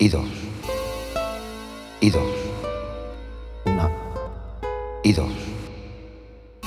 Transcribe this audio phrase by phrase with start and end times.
[0.00, 0.26] y dos.
[2.00, 2.22] Y dos.
[3.66, 3.90] Una.
[5.04, 5.30] Y dos.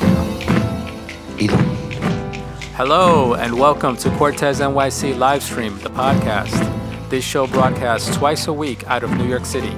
[0.02, 0.24] Una.
[1.40, 1.60] Y dos.
[2.78, 6.54] Hello, and welcome to Cortez NYC Livestream, the podcast.
[7.10, 9.76] This show broadcasts twice a week out of New York City.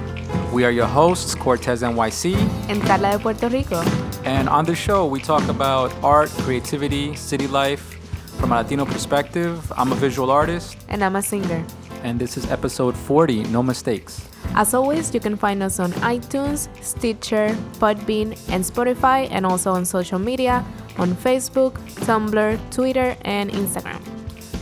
[0.52, 2.34] We are your hosts, Cortez NYC,
[2.68, 3.82] en Carla de Puerto Rico.
[4.24, 7.96] and on the show we talk about art, creativity, city life
[8.40, 9.70] from a Latino perspective.
[9.76, 11.64] I'm a visual artist, And I'm a singer.
[12.06, 14.28] And this is episode 40, No Mistakes.
[14.54, 17.48] As always, you can find us on iTunes, Stitcher,
[17.80, 20.64] Podbean, and Spotify, and also on social media
[20.98, 21.72] on Facebook,
[22.06, 24.00] Tumblr, Twitter, and Instagram.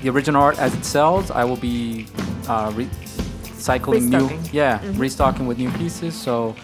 [0.00, 2.06] the original art as it sells, I will be
[2.48, 6.14] uh, recycling new, yeah, restocking with new pieces.
[6.14, 6.54] So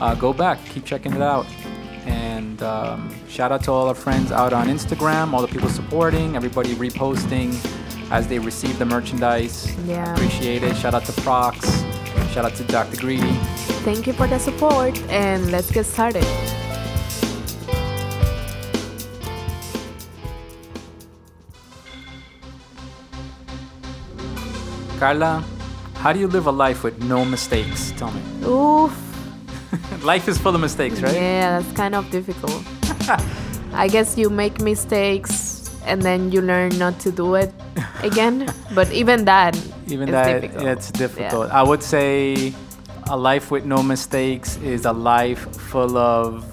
[0.00, 1.46] uh, go back, keep checking it out.
[2.04, 6.34] And um, shout out to all our friends out on Instagram, all the people supporting,
[6.34, 7.54] everybody reposting
[8.10, 9.74] as they receive the merchandise.
[9.86, 10.12] Yeah.
[10.12, 10.76] Appreciate it.
[10.76, 11.82] Shout out to Prox.
[12.32, 12.96] Shout out to Dr.
[12.96, 13.32] Greedy.
[13.84, 16.24] Thank you for the support, and let's get started.
[25.02, 25.42] Carla,
[25.96, 27.90] how do you live a life with no mistakes?
[27.96, 28.22] Tell me.
[28.46, 28.94] Oof.
[30.04, 31.12] life is full of mistakes, right?
[31.12, 32.62] Yeah, that's kind of difficult.
[33.72, 37.52] I guess you make mistakes and then you learn not to do it
[38.04, 38.46] again.
[38.76, 39.58] but even that,
[39.88, 40.66] Even is that, difficult.
[40.68, 41.48] it's difficult.
[41.48, 41.60] Yeah.
[41.60, 42.54] I would say
[43.10, 46.46] a life with no mistakes is a life full of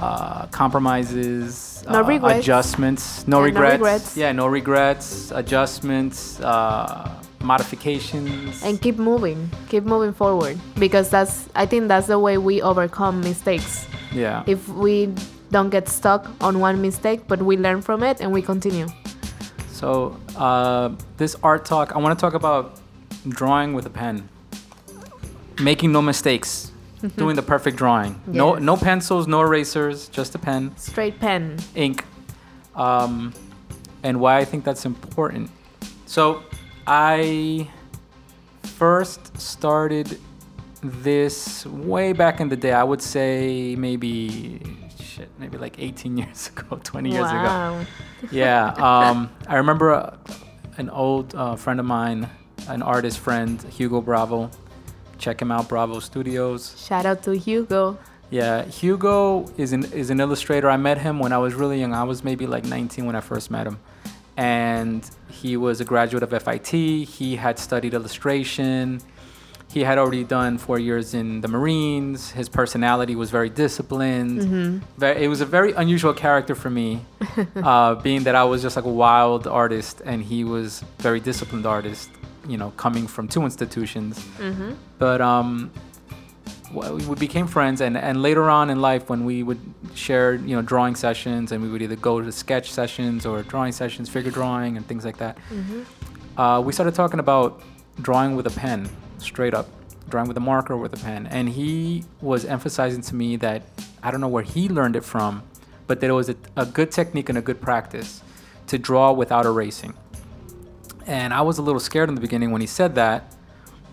[0.00, 2.40] uh, compromises, No uh, regrets.
[2.40, 3.72] adjustments, no Yeah, no regrets.
[3.74, 4.16] regrets.
[4.16, 8.62] Yeah, no regrets, adjustments, uh, modifications.
[8.62, 13.20] and keep moving keep moving forward because that's i think that's the way we overcome
[13.20, 14.42] mistakes yeah.
[14.46, 15.12] if we
[15.50, 18.86] don't get stuck on one mistake but we learn from it and we continue
[19.74, 22.80] So, uh, this art talk, I want to talk about
[23.28, 24.28] drawing with a pen,
[25.60, 26.70] making no mistakes,
[27.16, 28.20] doing the perfect drawing.
[28.26, 32.04] No, no pencils, no erasers, just a pen, straight pen ink,
[32.76, 33.34] um,
[34.04, 35.50] and why I think that's important.
[36.06, 36.44] So,
[36.86, 37.68] I
[38.62, 40.18] first started
[40.82, 42.72] this way back in the day.
[42.72, 44.60] I would say maybe
[45.00, 47.32] shit, maybe like 18 years ago, 20 years ago.
[47.32, 47.86] Wow.
[48.30, 50.16] Yeah um, i remember uh,
[50.76, 52.28] an old uh, friend of mine
[52.68, 54.50] an artist friend hugo bravo.
[55.18, 56.74] Check him out bravo studios.
[56.82, 57.98] Shout out to hugo.
[58.30, 60.68] Yeah hugo is an, is an illustrator.
[60.68, 61.94] I met him when i was really young.
[61.94, 63.78] I was maybe like 19 when i first met him
[64.36, 69.00] and he was a graduate of fit he had studied illustration.
[69.72, 72.30] He had already done four years in the marines.
[72.30, 74.82] His personality was very disciplined.
[74.98, 77.04] Ve- it was a very unusual character for me
[77.56, 81.66] uh, being that I was just like a wild artist and he was very disciplined
[81.66, 82.08] artist,
[82.46, 84.24] you know, coming from two institutions.
[84.98, 85.72] But um,
[86.74, 89.60] we became friends, and, and later on in life, when we would
[89.94, 93.72] share, you know, drawing sessions, and we would either go to sketch sessions or drawing
[93.72, 95.38] sessions, figure drawing, and things like that.
[96.36, 97.62] Uh, we started talking about
[98.00, 99.68] drawing with a pen, straight up,
[100.08, 103.62] drawing with a marker or with a pen, and he was emphasizing to me that
[104.02, 105.42] I don't know where he learned it from,
[105.86, 108.22] but that it was a, a good technique and a good practice
[108.66, 109.94] to draw without erasing.
[111.06, 113.34] And I was a little scared in the beginning when he said that,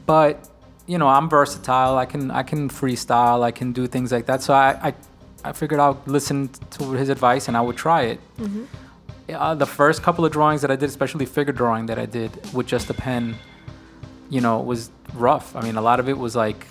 [0.05, 0.49] but
[0.91, 1.93] you know I'm versatile.
[2.03, 3.39] I can I can freestyle.
[3.49, 4.39] I can do things like that.
[4.45, 4.89] So I I,
[5.49, 6.37] I figured I'll listen
[6.77, 8.19] to his advice and I would try it.
[9.43, 12.31] Uh, the first couple of drawings that I did, especially figure drawing that I did
[12.53, 13.35] with just a pen,
[14.35, 14.81] you know, was
[15.27, 15.55] rough.
[15.55, 16.61] I mean, a lot of it was like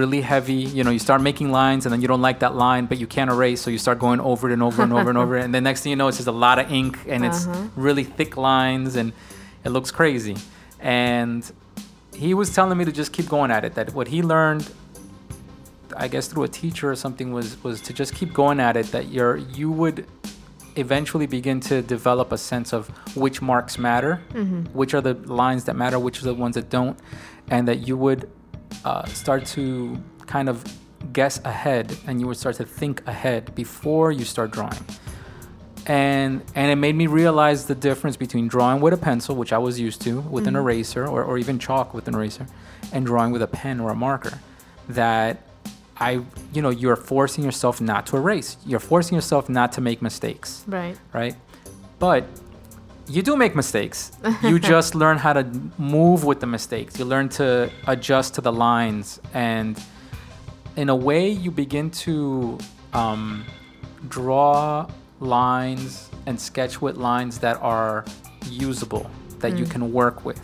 [0.00, 0.54] really heavy.
[0.76, 3.06] You know, you start making lines and then you don't like that line, but you
[3.06, 5.36] can't erase, so you start going over it and over and over and over.
[5.44, 7.68] And the next thing you know, it's just a lot of ink and it's Uh-huh.
[7.86, 9.12] really thick lines and
[9.66, 10.36] it looks crazy.
[10.80, 11.40] And
[12.20, 13.74] he was telling me to just keep going at it.
[13.74, 14.70] That what he learned,
[15.96, 18.86] I guess through a teacher or something, was was to just keep going at it.
[18.92, 20.06] That you're you would
[20.76, 24.16] eventually begin to develop a sense of which marks matter,
[24.72, 26.98] which are the lines that matter, which are the ones that don't,
[27.50, 28.30] and that you would
[28.84, 30.62] uh, start to kind of
[31.12, 34.84] guess ahead and you would start to think ahead before you start drawing.
[35.90, 39.58] And and it made me realize the difference between drawing with a pencil, which I
[39.58, 42.46] was used to, with an eraser or, or even chalk with an eraser,
[42.92, 44.38] and drawing with a pen or a marker.
[44.88, 45.42] That
[45.98, 46.12] I,
[46.54, 48.56] you know, you're forcing yourself not to erase.
[48.64, 50.96] You're forcing yourself not to make mistakes, Right.
[51.12, 51.34] right?
[51.98, 52.24] But
[53.08, 54.12] you do make mistakes.
[54.44, 55.44] You just learn how to
[55.76, 56.98] move with the mistakes.
[57.00, 59.76] You learn to adjust to the lines, and
[60.76, 62.58] in a way, you begin to
[62.92, 63.44] um,
[64.08, 64.86] draw
[65.20, 68.04] lines and sketch with lines that are
[68.48, 70.40] usable, that you can work with.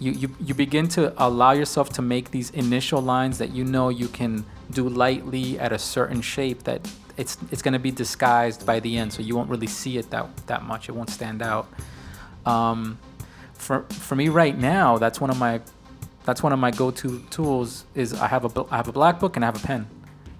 [0.00, 3.88] You, you, you begin to allow yourself to make these initial lines that you know
[3.88, 6.80] you can do lightly at a certain shape that
[7.18, 10.10] it's it's going to be disguised by the end so you won't really see it
[10.10, 10.88] that that much.
[10.88, 11.68] It won't stand out.
[12.46, 12.98] Um,
[13.52, 15.60] for for me right now that's one of my
[16.24, 19.36] that's one of my go-to tools is I have a I have a black book
[19.36, 19.86] and I have a pen.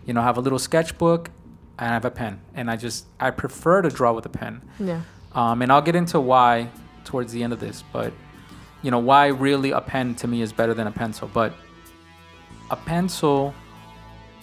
[0.07, 1.31] You know I have a little sketchbook
[1.79, 5.01] I have a pen and I just I prefer to draw with a pen Yeah.
[5.35, 6.69] um, and I'll get into why
[7.05, 8.13] towards the end of this, but
[8.83, 11.29] you know why really a pen to me is better than a pencil.
[11.33, 11.53] But
[12.71, 13.55] a pencil,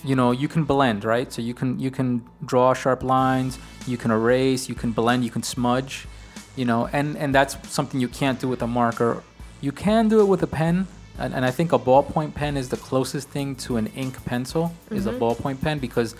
[0.04, 1.32] you know, you can blend, right?
[1.32, 5.30] So you can you can draw sharp lines, you can erase, you can blend, you
[5.32, 6.08] can smudge,
[6.56, 9.24] you know, and and that's something you can't do with a marker.
[9.62, 10.88] You can do it with a pen,
[11.18, 14.74] and, and I think a ballpoint pen is the closest thing to an ink pencil
[14.90, 16.16] is a ballpoint pen because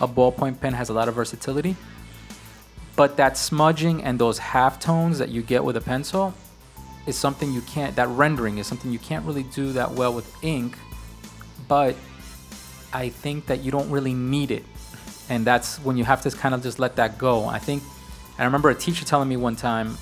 [0.00, 1.76] a ballpoint pen has a lot of versatility
[2.96, 6.34] but that smudging and those half tones that you get with a pencil
[7.06, 10.32] is something you can't that rendering is something you can't really do that well with
[10.42, 10.76] ink
[11.68, 11.94] but
[12.92, 14.64] i think that you don't really need it.
[15.28, 17.46] And that's when you have to kind of just let that go.
[17.46, 17.82] I think
[18.38, 19.96] i remember a teacher telling me one time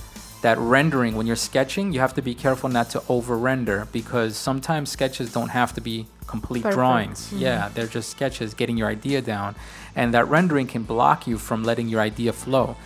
[0.44, 4.36] that rendering when you're sketching you have to be careful not to over render because
[4.36, 6.76] sometimes sketches don't have to be complete Perfect.
[6.76, 7.32] drawings.
[7.32, 9.54] Yeah they're just sketches getting your idea down.
[9.96, 12.76] And that rendering can block you from letting your idea flow.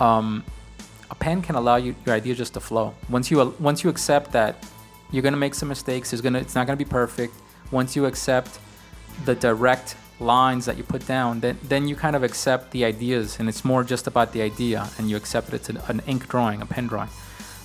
[0.00, 0.44] Um,
[1.10, 2.94] a pen can allow you your idea just to flow.
[3.10, 3.36] Once you
[3.68, 4.52] once you accept that
[5.10, 7.34] you're gonna make some mistakes it's gonna it's not gonna be perfect
[7.70, 8.52] once you accept
[9.26, 13.38] the direct lines that you put down then then you kind of accept the ideas
[13.38, 16.28] and it's more just about the idea and you accept it it's an, an ink
[16.28, 17.10] drawing a pen drawing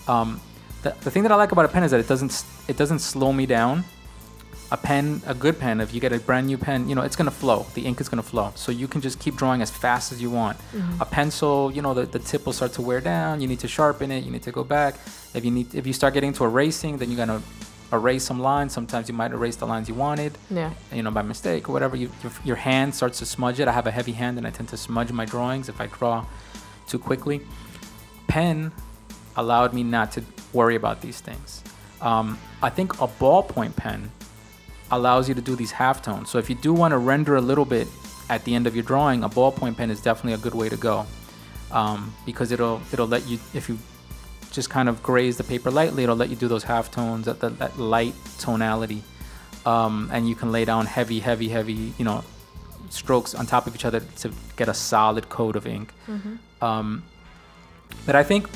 [0.07, 0.39] um,
[0.83, 2.99] the, the thing that i like about a pen is that it doesn't it doesn't
[2.99, 3.83] slow me down
[4.71, 7.15] a pen, a good pen, if you get a brand new pen, you know, it's
[7.15, 7.65] gonna flow.
[7.73, 8.51] The ink is gonna flow.
[8.55, 10.57] So you can just keep drawing as fast as you want.
[11.01, 13.41] A pencil, you know, the, the tip will start to wear down.
[13.41, 14.23] You need to sharpen it.
[14.23, 14.95] You need to go back.
[15.33, 17.41] If you need, if you start getting to erasing, then you're gonna
[17.91, 18.73] erase some lines.
[18.73, 20.71] Sometimes you might erase the lines you wanted, Yeah.
[20.93, 21.95] you know, by mistake or whatever.
[21.95, 23.67] You, your, your hand starts to smudge it.
[23.67, 26.25] I have a heavy hand and I tend to smudge my drawings if I draw
[26.87, 27.41] too quickly.
[28.27, 28.71] Pen
[29.35, 31.63] allowed me not to worry about these things.
[32.01, 34.11] Um, I think a ballpoint pen
[34.91, 36.27] allows you to do these halftones.
[36.27, 37.87] So if you do want to render a little bit
[38.29, 40.77] at the end of your drawing, a ballpoint pen is definitely a good way to
[40.77, 41.05] go
[41.71, 43.77] um, because it'll it'll let you if you
[44.59, 47.49] just kind of graze the paper lightly, it'll let you do those halftones at the,
[47.61, 48.15] that light
[48.45, 49.01] tonality,
[49.73, 52.23] um, and you can lay down heavy, heavy, heavy, you know,
[52.89, 54.27] strokes on top of each other to
[54.59, 55.87] get a solid coat of ink.
[56.69, 57.03] Um,
[58.05, 58.49] but I think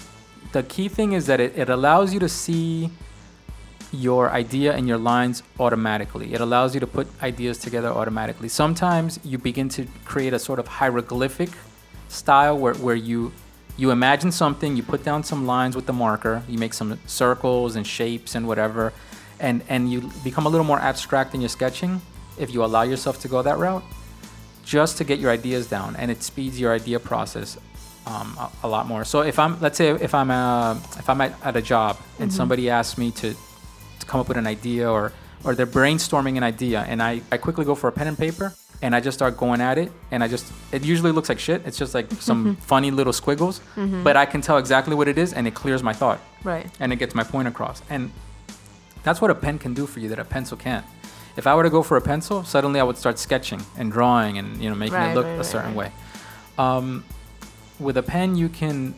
[0.52, 2.90] the key thing is that it, it allows you to see
[3.92, 6.34] your idea and your lines automatically.
[6.34, 8.50] It allows you to put ideas together automatically.
[8.50, 11.52] Sometimes you begin to create a sort of hieroglyphic
[12.10, 13.32] style where, where you
[13.78, 17.76] you imagine something, you put down some lines with the marker, you make some circles
[17.76, 18.94] and shapes and whatever,
[19.40, 22.02] and, and you become a little more abstract in your sketching
[22.38, 23.84] if you allow yourself to go that route
[24.64, 27.58] just to get your ideas down and it speeds your idea process
[28.06, 29.06] um, a, a lot more.
[29.06, 32.32] So if i'm let's say if i'm uh, if i'm at, at a job and
[32.32, 33.34] somebody asks me to,
[34.00, 37.38] to come up with an idea or or they're brainstorming an idea and I, I
[37.38, 40.20] quickly go for a pen and paper and i just start going at it and
[40.24, 42.40] i just it usually looks like shit it's just like some
[42.72, 43.62] funny little squiggles
[44.08, 46.20] but i can tell exactly what it is and it clears my thought
[46.52, 46.68] Right.
[46.82, 47.82] and it gets my point across.
[47.90, 48.12] And
[49.06, 50.86] that's what a pen can do for you that a pencil can't.
[51.38, 54.38] If I were to go for a pencil, suddenly I would start sketching and drawing
[54.40, 55.92] and you know making Right, it look right, a certain right.
[56.58, 56.66] way.
[56.66, 57.06] Um,
[57.80, 58.94] with a pen, you can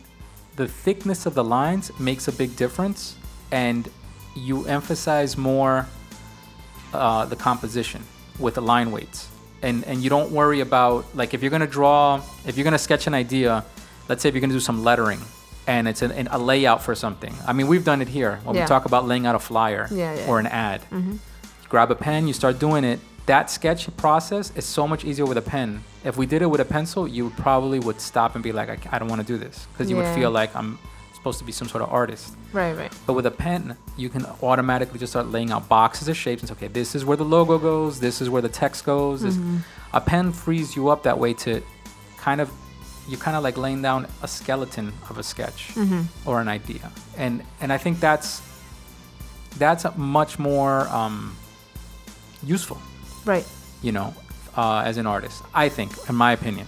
[0.56, 3.14] the thickness of the lines makes a big difference,
[3.52, 3.82] and
[4.34, 5.86] you emphasize more
[6.92, 8.02] uh, the composition
[8.40, 9.28] with the line weights.
[9.62, 13.06] And, and you don't worry about like if you're gonna draw if you're gonna sketch
[13.06, 13.64] an idea
[14.08, 15.18] let's say if you're gonna do some lettering
[15.66, 17.34] and it's an, an, a layout for something.
[17.46, 18.62] I mean we've done it here when Yeah.
[18.64, 20.28] we talk about laying out a flyer Yeah, yeah.
[20.28, 20.82] or an ad.
[20.92, 21.18] You
[21.68, 23.00] grab a pen you start doing it.
[23.26, 25.82] That sketch process is so much easier with a pen.
[26.04, 28.78] If we did it with a pencil you probably would stop and be like i,
[28.94, 30.78] I don't want to do this because you would feel like i'm
[31.26, 32.72] supposed to be some sort of artist Right.
[32.76, 32.92] Right.
[33.04, 36.48] but with a pen, you can automatically just start laying out boxes of shapes and
[36.48, 39.22] say, okay, this is where the logo goes, this is where the text goes.
[39.22, 39.36] This,
[39.92, 41.60] a pen frees you up that way to
[42.16, 42.48] kind of,
[43.08, 45.72] you kind of like laying down a skeleton of a sketch
[46.24, 46.92] or an idea.
[47.16, 48.40] And, and I think that's,
[49.58, 51.34] that's much more um,
[52.44, 52.78] useful,
[53.24, 53.46] Right.
[53.82, 54.14] you know,
[54.56, 56.66] uh, as an artist, I think, in my opinion.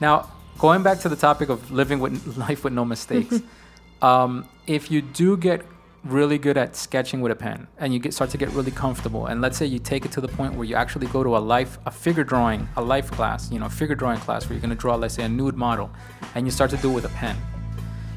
[0.00, 3.40] Now, going back to the topic of living with life with no mistakes,
[4.02, 5.64] Um, if you do get
[6.04, 9.26] really good at sketching with a pen and you get start to get really comfortable
[9.26, 11.38] and let's say you take it to the point where you actually go to a
[11.38, 14.70] life a figure drawing a life class you know figure drawing class where you're going
[14.70, 15.90] to draw let's say a nude model
[16.36, 17.36] and you start to do it with a pen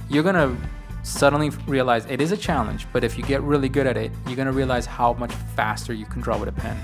[0.10, 0.56] you're going to
[1.04, 4.36] suddenly realize it is a challenge but if you get really good at it you're
[4.36, 6.78] going to realize how much faster you can draw with a pen.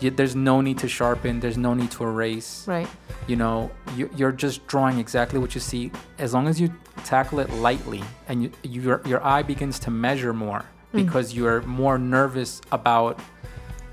[0.00, 2.66] You, there's no need to sharpen there's no need to erase.
[2.66, 2.88] Right.
[3.28, 5.92] you know you, you're just drawing exactly what you see.
[6.18, 6.72] As long as you
[7.04, 11.04] tackle it lightly and you, your, your eye begins to measure more mm.
[11.04, 13.20] because you're more nervous about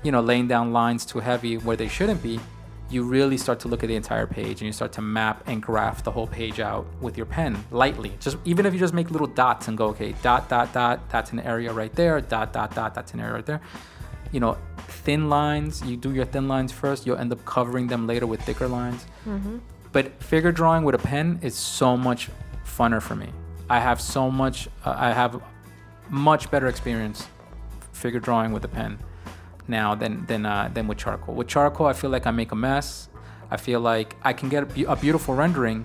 [0.02, 2.40] you know laying down lines too heavy where they shouldn't be.
[2.88, 5.60] You really start to look at the entire page and you start to map and
[5.60, 8.12] graph the whole page out with your pen lightly.
[8.20, 11.32] Just even if you just make little dots and go okay dot dot dot that's
[11.32, 13.60] an area right there dot dot dot that's an area right there.
[14.30, 14.56] You know
[14.88, 18.40] thin lines you do your thin lines first you'll end up covering them later with
[18.42, 19.04] thicker lines.
[19.26, 19.58] Mm-hmm.
[19.90, 22.28] But figure drawing with a pen is so much
[22.66, 23.28] funner for me.
[23.70, 25.40] I have so much uh, i have
[26.08, 27.26] much better experience
[27.92, 28.98] figure drawing with a pen
[29.66, 31.34] now than than uh, than with charcoal.
[31.34, 33.08] With charcoal i feel like i make a mess.
[33.50, 35.84] I feel like i can get a, beau- a beautiful rendering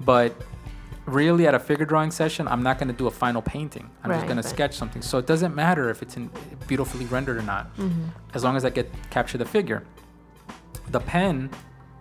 [0.00, 0.32] but
[1.06, 3.90] really at a figure drawing session i'm not going to do a final painting.
[4.02, 5.02] I'm just Right, going to sketch something.
[5.02, 6.30] So it doesn't matter if it's in,
[6.68, 7.64] beautifully rendered or not.
[8.34, 9.82] As long as i get capture the figure.
[10.90, 11.50] The pen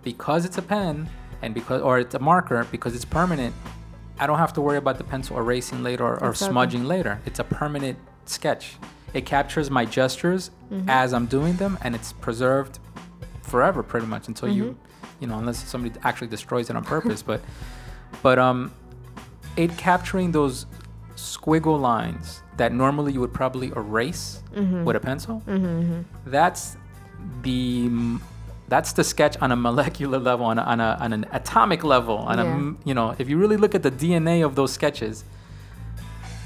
[0.04, 1.10] because it's a pen
[1.42, 3.54] and because or it's a marker because it's permanent
[4.20, 6.54] i don't have to worry about the pencil erasing later or, or Exactly.
[6.54, 7.20] smudging later.
[7.26, 8.78] It's a permanent sketch.
[9.14, 10.90] It captures my gestures mm-hmm.
[10.90, 12.80] as i'm doing them and it's preserved
[13.42, 15.08] forever pretty much until you mm-hmm.
[15.20, 17.42] you know unless somebody actually destroys it on purpose but
[18.22, 18.72] but um
[19.58, 20.66] it capturing those
[21.16, 24.84] squiggle lines that normally you would probably erase mm-hmm.
[24.86, 25.42] with a pencil
[26.26, 26.78] that's
[27.42, 27.90] the
[28.70, 32.18] that's the sketch on a molecular level on, a, on, a, on an atomic level
[32.18, 32.52] on a Yeah.
[32.54, 35.24] m- you know if you really look at the dna of those sketches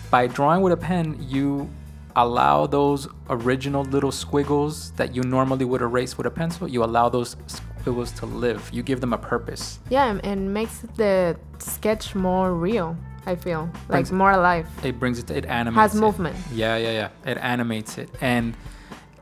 [0.10, 1.70] by drawing with a pen you
[2.15, 7.10] allow those original little squiggles that you normally would erase with a pencil you allow
[7.10, 12.53] those squiggles to live you give them a purpose Yeah, and- makes the sketch more
[12.53, 12.96] real.
[13.25, 14.68] I feel like Brings- more alive.
[14.84, 16.01] it brings it it animates Has it.
[16.01, 16.36] movement.
[16.53, 17.32] Yeah, yeah, yeah.
[17.32, 18.10] It animates it.
[18.20, 18.53] And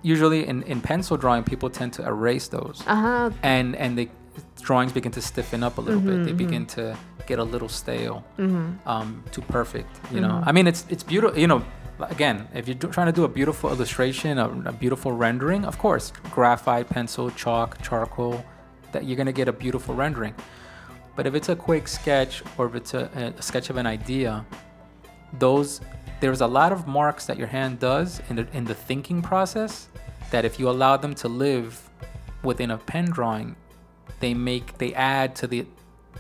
[0.02, 2.84] usually in, in pencil drawing, people tend to erase those.
[2.88, 3.30] Uh huh.
[3.44, 4.10] And and the
[4.62, 6.24] drawings begin to stiffen up a little bit.
[6.26, 8.24] They begin to get a little stale,
[8.86, 10.00] um, too perfect.
[10.12, 11.38] You know, I mean, it's it's beautiful.
[11.38, 11.64] You know,
[12.00, 16.14] again, if you're trying to do a beautiful illustration, a, a beautiful rendering, of course,
[16.32, 18.44] graphite, pencil, chalk, charcoal,
[18.92, 20.34] that you're gonna get a beautiful rendering.
[21.16, 24.46] But if it's a quick sketch or if it's a, a sketch of an idea,
[25.40, 25.82] those
[26.22, 29.88] there's a lot of marks that your hand does in the in the thinking process
[30.32, 31.90] that if you allow them to live
[32.44, 33.56] within a pen drawing,
[34.20, 35.66] they make they add to the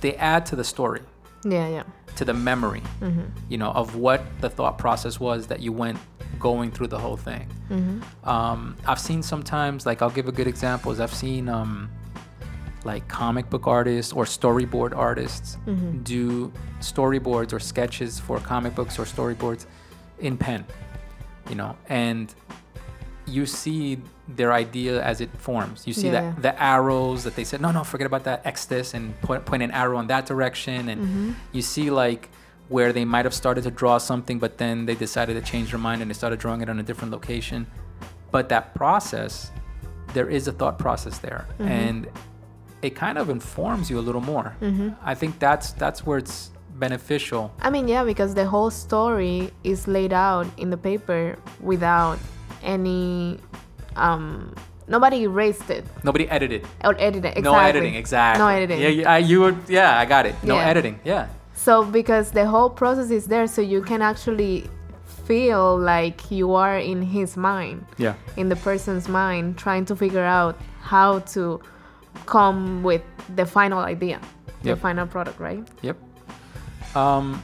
[0.01, 1.01] they add to the story,
[1.44, 1.84] Yeah, yeah.
[2.15, 2.82] to the memory,
[3.50, 6.00] you know, of what the thought process was that you went
[6.39, 7.48] going through the whole thing.
[8.24, 10.91] Um, I've seen sometimes, like I'll give a good example.
[10.91, 11.89] Is I've seen um,
[12.84, 15.58] like comic book artists or storyboard artists
[16.03, 19.65] do storyboards or sketches for comic books or storyboards
[20.20, 20.65] in pen,
[21.50, 22.34] you know, and
[23.25, 25.85] you see their idea as it forms.
[25.85, 26.33] You see Yeah.
[26.33, 29.45] that the arrows that they said, no, no, forget about that, X this, and point,
[29.45, 30.89] point an arrow in that direction.
[30.89, 31.31] And mm-hmm.
[31.51, 32.29] you see like
[32.69, 35.79] where they might have started to draw something, but then they decided to change their
[35.79, 37.67] mind and they started drawing it on a different location.
[38.31, 39.51] But that process,
[40.13, 41.67] there is a thought process there, mm-hmm.
[41.67, 42.07] and
[42.81, 44.55] it kind of informs you a little more.
[44.61, 44.91] Mm-hmm.
[45.03, 47.53] I think that's that's where it's beneficial.
[47.61, 52.17] I mean, yeah, because the whole story is laid out in the paper without
[52.63, 53.39] any.
[53.96, 54.53] Um,
[54.88, 56.65] nobody erased it Nobody edited.
[56.84, 57.25] or edited.
[57.38, 57.41] Exactly.
[57.44, 58.39] No editing, exactly.
[58.44, 58.80] No editing.
[58.82, 59.58] Yeah, yeah, I, you would.
[59.68, 60.36] Yeah, I got it.
[60.44, 60.65] No Yeah.
[60.68, 61.00] editing.
[61.03, 61.27] Yeah.
[61.53, 64.70] So because the whole process is there, so you can actually
[65.25, 68.15] feel like you are in his mind, Yeah.
[68.38, 71.62] in the person's mind, trying to figure out how to
[72.25, 73.03] come with
[73.36, 74.20] the final idea,
[74.63, 75.65] the final product, right?
[75.82, 75.98] Yep.
[76.96, 77.41] Um,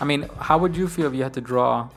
[0.00, 1.88] I mean, how would you feel if you had to draw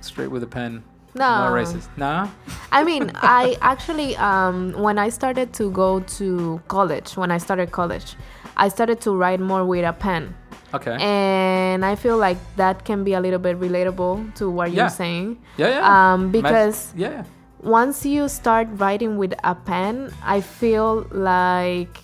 [0.00, 0.82] straight with a pen?
[1.14, 1.48] No.
[1.48, 1.88] No erasers.
[1.96, 2.28] Nah.
[2.70, 7.70] I mean, I actually, um, when I started to go to college, when I started
[7.70, 8.16] college,
[8.56, 10.34] I started to write more with a pen.
[10.74, 10.96] Okay.
[10.98, 14.82] And I feel like that can be a little bit relatable to what Yeah.
[14.84, 15.38] you're saying.
[15.58, 16.12] yeah, yeah.
[16.14, 17.24] Um, Mas- because yeah.
[17.60, 21.98] once you start writing with a pen, I feel like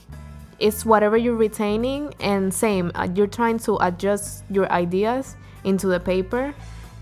[0.59, 5.35] it's whatever you're retaining, and same, uh, you're trying to adjust your ideas
[5.65, 6.53] into the paper,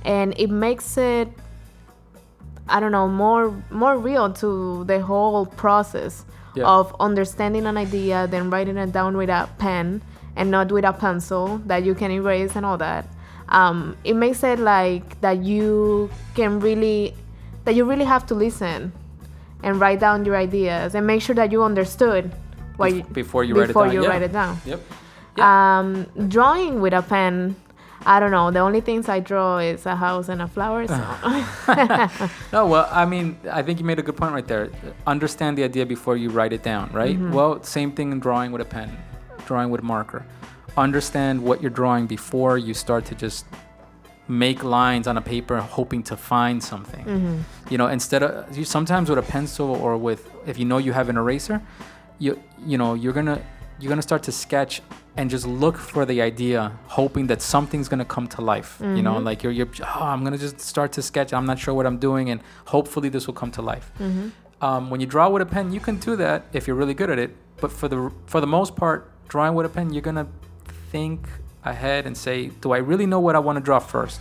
[0.05, 1.29] and it makes it,
[2.69, 6.65] I don't know, more more real to the whole process Yeah.
[6.65, 10.01] of understanding an idea, then writing it down with a pen
[10.37, 13.05] and not with a pencil that you can erase and all that.
[13.49, 17.15] um, it makes it like that you can really
[17.65, 18.91] that you really have to listen
[19.63, 22.33] and write down your ideas and make sure that you understood
[22.77, 24.09] what you, before you write it before down, you yeah.
[24.11, 24.59] write it down.
[24.67, 24.81] Yep.
[25.41, 27.55] Um, drawing with a pen,
[28.07, 28.53] I don't know.
[28.53, 30.87] The only things I draw is a house and a flower.
[30.87, 30.95] So.
[32.53, 34.71] No, well, I mean, I think you made a good point right there.
[35.07, 37.17] Understand the idea before you write it down, right?
[37.17, 37.33] Mm-hmm.
[37.33, 38.97] Well, same thing in drawing with a pen,
[39.45, 40.25] drawing with a marker.
[40.77, 43.45] Understand what you're drawing before you start to just
[44.29, 47.05] make lines on a paper hoping to find something.
[47.05, 47.73] Mm-hmm.
[47.73, 50.93] You know, instead of you sometimes with a pencil or with if you know you
[50.93, 51.61] have an eraser,
[52.19, 53.43] you you know, you're going to
[53.81, 54.81] you're going to start to sketch
[55.17, 59.17] and just look for the idea hoping that something's to come to life you know?
[59.19, 61.99] Like you're, you're oh, i'm to just start to sketch i'm not sure what i'm
[61.99, 63.91] doing and hopefully this will come to life.
[64.61, 67.11] Um, when you draw with a pen you can do that if you're really good
[67.11, 67.31] at it
[67.61, 70.29] but for the for the most part drawing with a pen you're to
[70.93, 71.21] think
[71.65, 74.21] ahead and say do i really know what i want to draw first?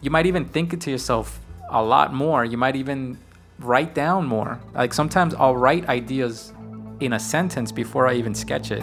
[0.00, 1.40] You might even think it to yourself
[1.70, 2.44] a lot more.
[2.44, 3.18] You might even
[3.58, 4.60] write down more.
[4.74, 6.52] Like sometimes i'll write ideas
[7.00, 8.82] in a sentence before i even sketch it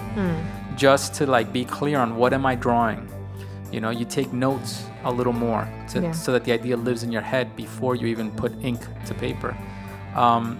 [0.75, 3.07] just to like be clear on what am I drawing.
[3.71, 6.11] You know, you take notes a little more to, Yeah.
[6.11, 9.55] so that the idea lives in your head before you even put ink to paper.
[10.15, 10.57] Um,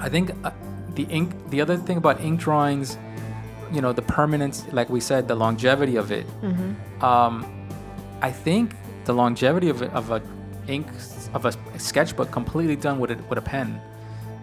[0.00, 0.50] I think uh,
[0.94, 1.28] the ink.
[1.50, 2.98] The other thing about ink drawings,
[3.72, 6.26] you know, the permanence, like we said, the longevity of it.
[7.00, 7.46] Um,
[8.20, 10.20] I think the longevity of, a- of a
[10.68, 10.86] ink
[11.34, 13.80] of a sketchbook completely done with a, with a pen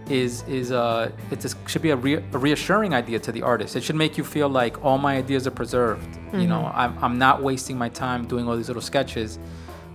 [0.09, 3.75] is is uh it should be a, re- a reassuring idea to the artist.
[3.75, 6.17] It should make you feel like all my ideas are preserved.
[6.33, 9.39] You know, I'm I'm not wasting my time doing all these little sketches.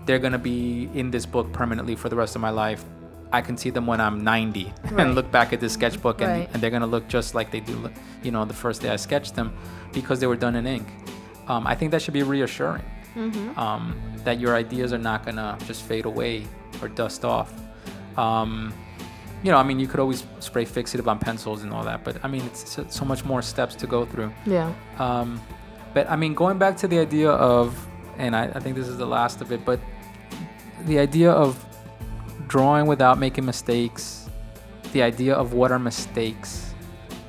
[0.06, 2.84] They're gonna be in this book permanently for the rest of my life.
[3.32, 5.00] I can see them when I'm 90 Right.
[5.00, 6.50] and look back at this sketchbook and, Right.
[6.52, 7.90] and they're gonna look just like they do,
[8.22, 9.52] you know, the first day I sketched them
[9.92, 10.86] because they were done in ink.
[11.48, 12.84] Um, I think that should be reassuring
[13.56, 13.94] um,
[14.24, 16.46] that your ideas are not gonna just fade away
[16.82, 17.52] or dust off.
[18.16, 18.72] Um,
[19.44, 22.16] you know, I mean, you could always spray fixative on pencils and all that, but
[22.24, 24.32] I mean, it's so- much more steps to go through.
[24.46, 24.72] Yeah.
[24.98, 25.38] Um,
[25.92, 27.76] but I mean, going back to the idea of,
[28.16, 29.78] and I, I think this is the last of it, but
[30.86, 31.62] the idea of
[32.48, 34.30] drawing without making mistakes,
[34.94, 36.74] the idea of what are mistakes,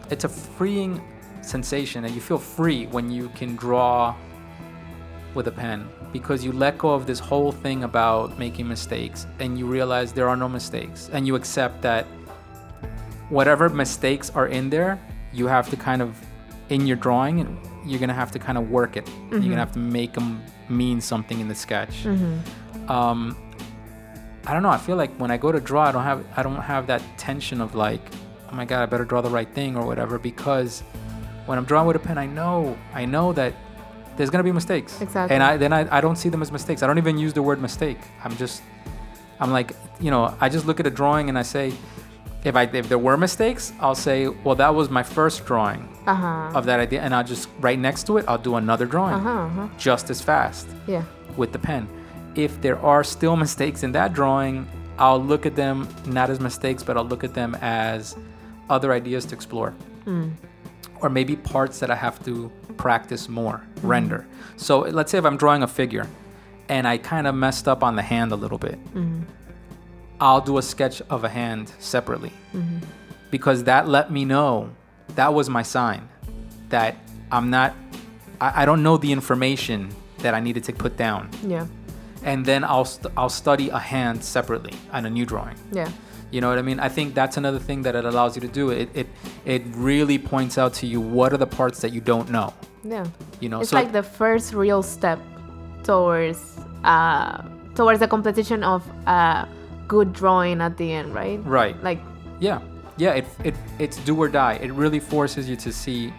[0.09, 1.01] it's a freeing
[1.41, 4.15] sensation, and you feel free when you can draw
[5.33, 9.59] with a pen because you let go of this whole thing about making mistakes and
[9.59, 12.05] you realize there are no mistakes and you accept that
[13.27, 14.97] whatever mistakes are in there,
[15.33, 16.17] you have to kind of
[16.69, 19.05] in your drawing, you're gonna have to kind of work it.
[19.29, 22.05] You're gonna have to make them mean something in the sketch.
[22.87, 23.35] Um,
[24.47, 24.69] I don't know.
[24.69, 27.01] I feel like when I go to draw, I don't have I don't have that
[27.17, 27.99] tension of like,
[28.49, 30.79] oh my god, I better draw the right thing or whatever because
[31.45, 33.53] when I'm drawing with a pen, I know I know that
[34.17, 35.01] there's gonna be mistakes.
[35.01, 35.33] Exactly.
[35.35, 36.83] And I then I, I don't see them as mistakes.
[36.83, 37.99] I don't even use the word mistake.
[38.23, 38.61] I'm just
[39.39, 41.73] I'm like, you know, I just look at a drawing and I say,
[42.43, 46.15] if I if there were mistakes, I'll say, well, that was my first drawing Uh
[46.15, 46.51] huh.
[46.57, 49.19] of that idea, and I'll just right next to it, I'll do another drawing Uh
[49.19, 49.29] huh.
[49.47, 49.67] Uh-huh.
[49.77, 51.03] just as fast Yeah.
[51.37, 51.87] with the pen.
[52.35, 56.81] If there are still mistakes in that drawing, I'll look at them not as mistakes,
[56.83, 58.15] but I'll look at them as
[58.69, 59.73] other ideas to explore.
[61.01, 64.25] Or maybe parts that I have to practice more, render.
[64.57, 66.07] So let's say if I'm drawing a figure
[66.69, 69.23] and I kind of messed up on the hand a little bit, mm-hmm.
[70.19, 72.77] I'll do a sketch of a hand separately mm-hmm.
[73.29, 74.69] because that let me know
[75.15, 76.07] that was my sign
[76.69, 76.95] that
[77.31, 77.75] I'm not,
[78.39, 81.67] I, I don't know the information that I needed to put down Yeah.
[82.23, 85.57] and then I'll st- I'll study a hand separately on a new drawing.
[85.71, 85.91] Yeah.
[86.31, 86.79] You know what I mean?
[86.79, 88.69] I think that's another thing that it allows you to do.
[88.71, 89.07] It it
[89.45, 92.53] it really points out to you what are the parts that you don't know.
[92.83, 93.05] Yeah.
[93.39, 95.19] You know, It's so like the first real step
[95.83, 97.41] towards uh
[97.75, 99.45] towards the competition of uh
[99.87, 101.39] good drawing at the end, right?
[101.45, 101.99] right, Like
[102.39, 102.59] yeah,
[102.97, 103.13] yeah.
[103.13, 104.53] It it it's do or die.
[104.61, 106.11] It really forces you to see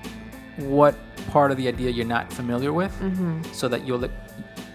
[0.58, 0.94] what
[1.30, 2.92] part of the idea you're not familiar with,
[3.52, 4.08] so that you'll,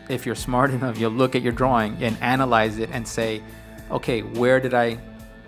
[0.10, 3.41] if you're smart enough, you'll look at your drawing and analyze it and say,
[3.89, 4.98] okay, where did I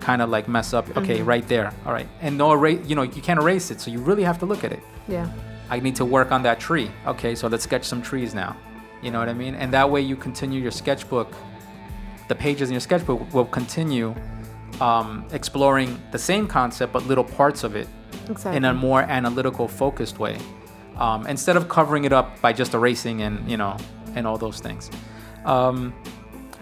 [0.04, 0.84] kind of like mess up?
[0.96, 1.68] Okay, right there.
[1.86, 2.80] All right, and no erase.
[2.88, 4.82] You know, you can't erase it, so you really have to look at it.
[5.08, 5.28] yeah.
[5.70, 6.90] I need to work on that tree.
[7.06, 8.54] Okay, so let's sketch some trees now.
[9.02, 9.54] You know what I mean?
[9.54, 11.30] And that way you continue your sketchbook.
[12.28, 14.14] The pages in your sketchbook will continue
[14.80, 17.88] um, exploring the same concept, but little parts of it
[18.28, 18.56] Exactly.
[18.58, 20.36] in a more analytical, focused way,
[20.98, 23.74] um, instead of covering it up by just erasing and you know
[24.16, 24.90] and all those things.
[25.46, 25.94] Um,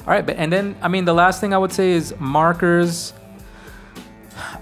[0.06, 3.12] all right, but and then I mean the last thing I would say is markers.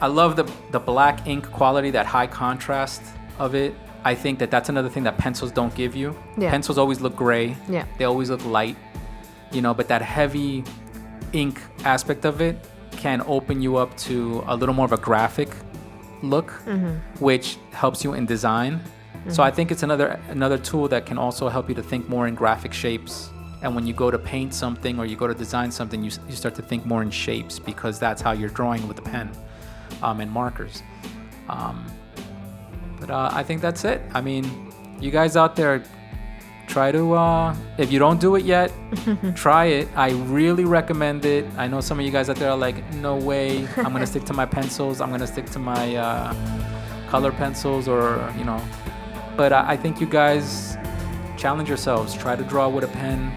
[0.00, 3.02] I love the the black ink quality, that high contrast
[3.38, 3.74] of it.
[4.04, 6.16] I think that that's another thing that pencils don't give you.
[6.38, 6.50] Yeah.
[6.50, 7.56] Pencils always look gray.
[7.68, 7.84] Yeah.
[7.98, 8.76] They always look light.
[9.52, 10.64] you know, but that heavy
[11.32, 12.56] ink aspect of it
[12.92, 15.50] can open you up to a little more of a graphic
[16.22, 16.96] look, mm-hmm.
[17.24, 18.80] which helps you in design.
[19.28, 19.42] So mm-hmm.
[19.42, 22.34] I think it's another another tool that can also help you to think more in
[22.34, 23.30] graphic shapes.
[23.62, 26.34] And when you go to paint something or you go to design something, you, you
[26.34, 29.30] start to think more in shapes because that's how you're drawing with a pen
[30.02, 30.82] um, and markers.
[31.48, 31.86] Um,
[32.98, 34.02] but uh, I think that's it.
[34.14, 35.82] I mean, you guys out there,
[36.68, 38.72] try to, uh, if you don't do it yet,
[39.34, 39.88] try it.
[39.96, 41.44] I really recommend it.
[41.56, 44.06] I know some of you guys out there are like, no way, I'm going to
[44.06, 46.34] stick to my pencils, I'm going to stick to my uh,
[47.08, 48.62] color pencils or, you know.
[49.36, 50.76] But I I think you guys
[51.40, 52.14] challenge yourselves.
[52.14, 53.32] Try to draw with a pen.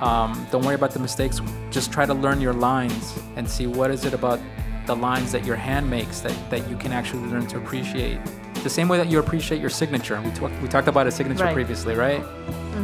[0.00, 1.40] Um, don't worry about the mistakes.
[1.70, 4.40] Just try to learn your lines and see what is it about
[4.86, 8.18] the lines that your hand makes that, that you can actually learn to appreciate.
[8.62, 10.20] The same way that you appreciate your signature.
[10.20, 11.54] We, talked we talked about a signature Right.
[11.54, 12.22] previously, right?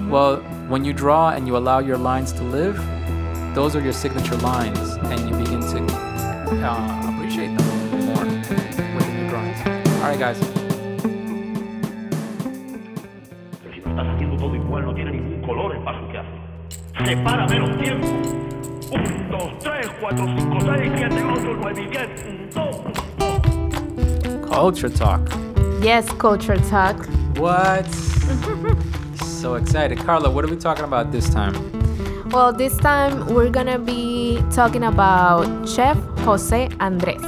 [0.08, 0.36] Well,
[0.68, 2.76] when you draw and you allow your lines to live,
[3.54, 5.78] those are your signature lines, and you begin to
[6.64, 7.66] uh, appreciate them
[8.06, 9.60] more within your drawings.
[10.02, 10.38] All right, guys.
[13.62, 17.06] Que si lo estás haciendo todo igual, no tiene ningún color el paso que hace.
[17.16, 18.47] Separa menos tiempo.
[18.90, 22.08] Un, dos, tres, cuatro, cinco, seis, siete, ocho, nueve y diez.
[22.24, 22.76] Un, dos.
[24.50, 25.20] Culture talk.
[25.82, 27.06] Yes, culture talk.
[27.36, 27.86] What?
[29.14, 29.98] so excited.
[29.98, 31.54] Carla, what are we talking about this time?
[32.30, 37.22] Well, this time we're gonna be talking about Chef Jose Andres.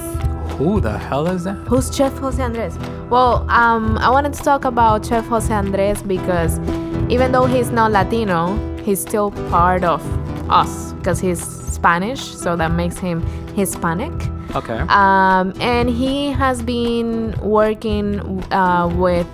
[0.59, 1.57] Who the hell is that?
[1.68, 2.77] Who's Chef Jose Andres?
[3.09, 6.59] Well, um, I wanted to talk about Chef Jose Andres because
[7.11, 10.03] even though he's not Latino, he's still part of
[10.51, 13.23] us because he's Spanish, so that makes him
[13.55, 14.13] Hispanic.
[14.55, 14.79] Okay.
[14.89, 18.21] Um, and he has been working
[18.53, 19.27] uh, with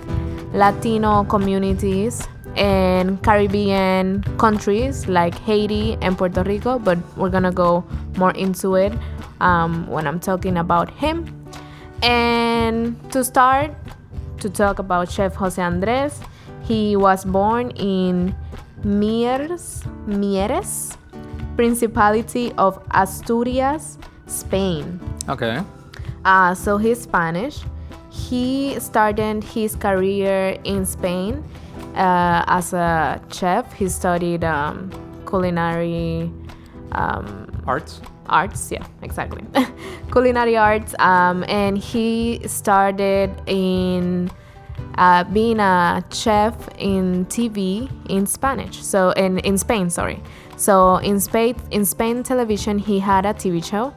[0.53, 7.83] Latino communities in Caribbean countries like Haiti and Puerto Rico, but we're gonna go
[8.17, 8.93] more into it
[9.39, 11.25] um, when I'm talking about him.
[12.01, 13.71] And to start,
[14.39, 16.19] to talk about Chef Jose Andres,
[16.63, 18.35] he was born in
[18.83, 20.97] Mieres, Mieres,
[21.57, 24.99] Principality of Asturias, Spain.
[25.27, 25.59] Okay.
[26.23, 27.63] Uh, so he's Spanish.
[28.11, 31.43] He started his career in Spain
[31.95, 33.73] uh, as a chef.
[33.73, 34.91] He studied um,
[35.27, 36.31] culinary
[36.91, 38.01] um, Arts.
[38.27, 38.71] arts.
[38.71, 39.43] Yeah, exactly.
[40.11, 40.93] culinary arts.
[40.99, 44.29] Um, and he started in
[44.97, 48.83] uh, being a chef in TV in Spanish.
[48.83, 50.21] So in in Spain, sorry.
[50.57, 53.93] So in Spain, in Spain television, he had a TV show,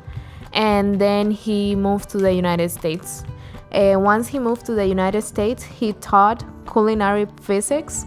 [0.52, 3.24] and then he moved to the United States.
[3.72, 8.04] And once he moved to the United States, he taught culinary physics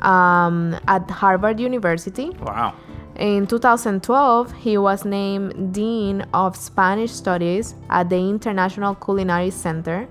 [0.00, 2.30] um, at Harvard University.
[2.30, 2.74] Wow.
[3.16, 10.08] In 2012, he was named Dean of Spanish Studies at the International Culinary Center,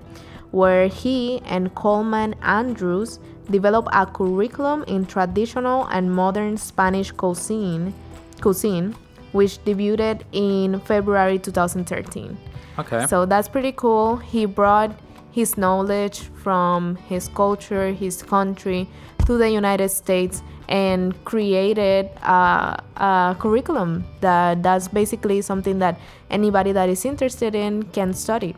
[0.52, 3.18] where he and Coleman Andrews
[3.50, 7.92] developed a curriculum in traditional and modern Spanish cuisine,
[8.40, 8.94] cuisine
[9.32, 12.36] which debuted in February 2013.
[12.78, 13.06] Okay.
[13.06, 14.16] So that's pretty cool.
[14.16, 14.94] He brought
[15.30, 18.88] his knowledge from his culture, his country
[19.26, 25.98] to the United States and created a, a curriculum that that's basically something that
[26.30, 28.54] anybody that is interested in can study.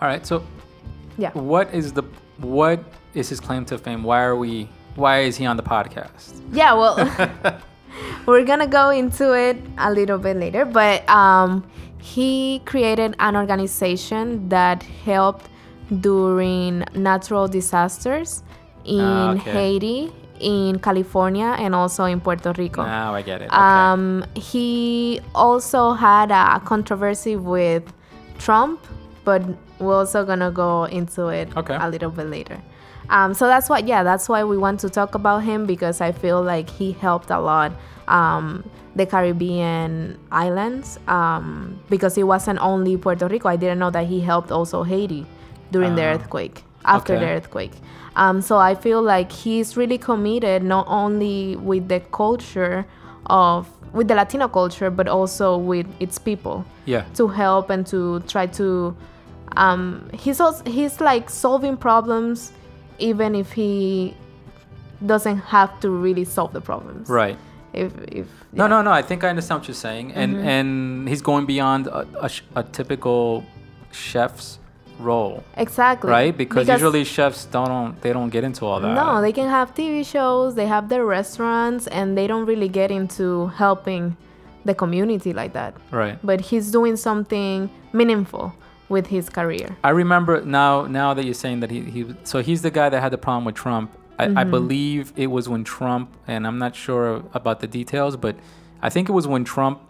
[0.00, 0.24] All right.
[0.26, 0.42] So,
[1.16, 1.30] Yeah.
[1.32, 2.02] what is the
[2.38, 2.82] what
[3.14, 4.02] is his claim to fame?
[4.02, 4.68] Why are we?
[4.96, 6.40] Why is he on the podcast?
[6.52, 6.96] Yeah, well,
[8.26, 11.64] we're gonna go into it a little bit later, but um,
[11.98, 15.48] he created an organization that helped
[16.00, 18.42] during natural disasters
[18.84, 19.52] in Ah, okay.
[19.52, 22.82] Haiti, in California, and also in Puerto Rico.
[22.84, 23.46] Now I get it.
[23.46, 23.56] Okay.
[23.56, 27.84] Um, he also had a controversy with
[28.38, 28.84] Trump,
[29.24, 29.42] but
[29.78, 31.76] we're also gonna go into it Okay.
[31.80, 32.60] a little bit later.
[33.10, 36.12] Um, so that's why, yeah, that's why we want to talk about him because I
[36.12, 37.72] feel like he helped a lot
[38.08, 43.48] um, the Caribbean islands um, because it wasn't only Puerto Rico.
[43.48, 45.26] I didn't know that he helped also Haiti
[45.70, 46.14] during the Ah.
[46.14, 47.72] earthquake, after the earthquake.
[48.16, 52.86] Um, so I feel like he's really committed not only with the culture
[53.26, 57.04] of with the Latino culture, but also with its people yeah.
[57.14, 58.96] to help and to try to.
[59.56, 62.52] Um, he's also, he's like solving problems,
[62.98, 64.14] even if he
[65.04, 67.08] doesn't have to really solve the problems.
[67.08, 67.38] Right.
[67.72, 68.68] If if No, yeah.
[68.68, 68.92] no, no.
[68.92, 70.48] I think I understand what you're saying, and Mm-hmm.
[70.48, 73.44] and he's going beyond a, a, a typical
[73.90, 74.58] chef's
[75.00, 76.36] role, exactly right?
[76.36, 78.94] Because, usually chefs don't they don't get into all that.
[78.94, 82.90] no they can have tv shows they have their restaurants and they don't really get
[82.92, 84.16] into helping
[84.64, 86.16] the community like that right.
[86.22, 88.54] but he's doing something meaningful
[88.88, 90.86] with his career I remember now.
[90.86, 93.44] Now that you're saying that he, he so he's the guy that had the problem
[93.44, 93.90] with Trump.
[94.18, 94.38] I, Mm-hmm.
[94.38, 98.36] I believe it was when Trump, and I'm not sure about the details, but
[98.80, 99.80] I think it was when Trump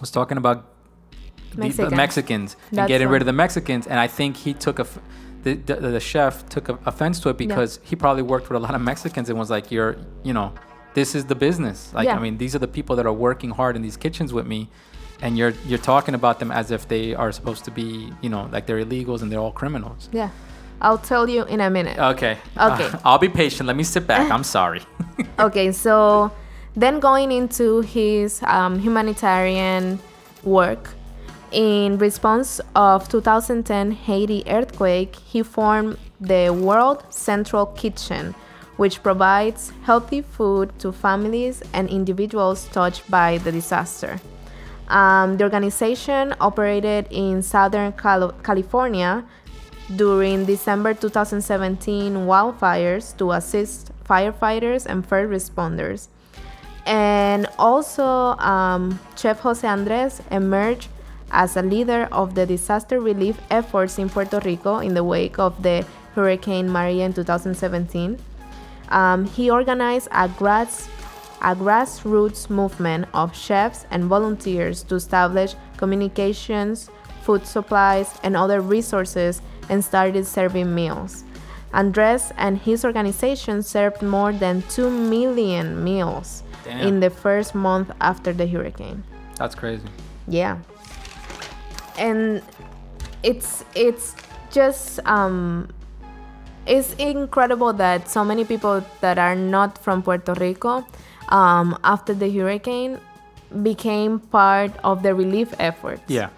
[0.00, 0.66] was talking about
[1.50, 1.96] the- the Mexicans.
[1.96, 4.86] Mexicans and That's getting rid of the Mexicans, and I think he took a.
[5.42, 8.74] The, the, the chef took offense to it because he probably worked with a lot
[8.74, 10.52] of Mexicans and was like, "You're, you know,
[10.92, 11.92] this is the business.
[11.94, 12.16] Like, Yeah.
[12.16, 14.68] I mean, these are the people that are working hard in these kitchens with me,
[15.22, 18.48] and you're you're talking about them as if they are supposed to be, you know,
[18.52, 20.08] like they're illegals and they're all criminals.
[20.12, 20.30] yeah
[20.82, 22.38] i'll tell you in a minute Okay.
[22.56, 22.90] Okay.
[23.04, 23.66] I'll be patient.
[23.66, 24.30] Let me sit back.
[24.30, 24.80] I'm sorry.
[25.38, 26.30] okay so
[26.74, 29.98] then going into his um, humanitarian
[30.42, 30.88] work
[31.52, 38.34] in response of 2010 haiti earthquake he formed the world central kitchen
[38.76, 44.18] which provides healthy food to families and individuals touched by the disaster
[44.90, 49.24] um, the organization operated in southern Cal- california
[49.96, 56.08] during December 2017 wildfires to assist firefighters and first responders.
[56.86, 58.04] And also,
[58.38, 60.88] um, Chef Jose Andres emerged
[61.30, 65.62] as a leader of the disaster relief efforts in Puerto Rico in the wake of
[65.62, 68.18] the Hurricane Maria in 2017.
[68.88, 70.88] Um, he organized a, grass,
[71.42, 76.90] a grassroots movement of chefs and volunteers to establish communications,
[77.22, 81.24] food supplies, and other resources and started serving meals.
[81.72, 86.86] Andres and his organization served more than 2 million meals Damn.
[86.86, 89.04] in the first month after the hurricane.
[89.36, 89.84] That's crazy.
[90.26, 90.58] Yeah.
[91.96, 92.42] And
[93.22, 94.16] it's it's
[94.50, 95.68] just um
[96.66, 100.84] it's incredible that so many people that are not from Puerto Rico
[101.30, 102.98] um, after the hurricane
[103.62, 106.28] became part of the relief efforts Yeah.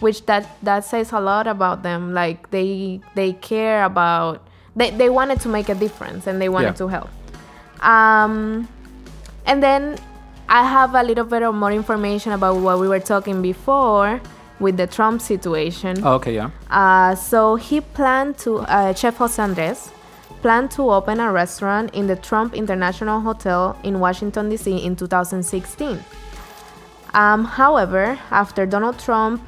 [0.00, 5.08] which that that says a lot about them like they they care about they, they
[5.10, 6.84] wanted to make a difference and they wanted Yeah.
[6.84, 7.10] to help
[7.82, 8.68] um
[9.46, 9.96] and then
[10.48, 14.20] i have a little bit of more information about what we were talking before
[14.60, 16.34] with the trump situation Oh, okay.
[16.34, 16.50] Yeah.
[16.70, 19.90] uh, so he planned to, uh, Chef Jose Andres
[20.42, 24.76] planned to open a restaurant in the Trump International Hotel in Washington, D.C.
[24.76, 26.04] in 2016.
[27.14, 29.42] Um, however, after Donald Trump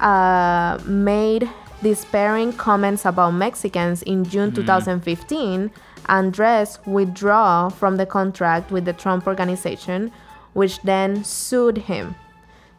[0.00, 1.48] uh, made
[1.82, 5.70] despairing comments about Mexicans in June 2015,
[6.08, 10.12] Andres withdrew from the contract with the Trump organization,
[10.52, 12.14] which then sued him.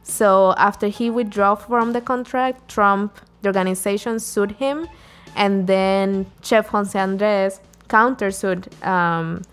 [0.04, 4.88] So after he withdrew from the contract, Trump, the organization, sued him,
[5.38, 9.44] and then Chef Jose Andres countersued um,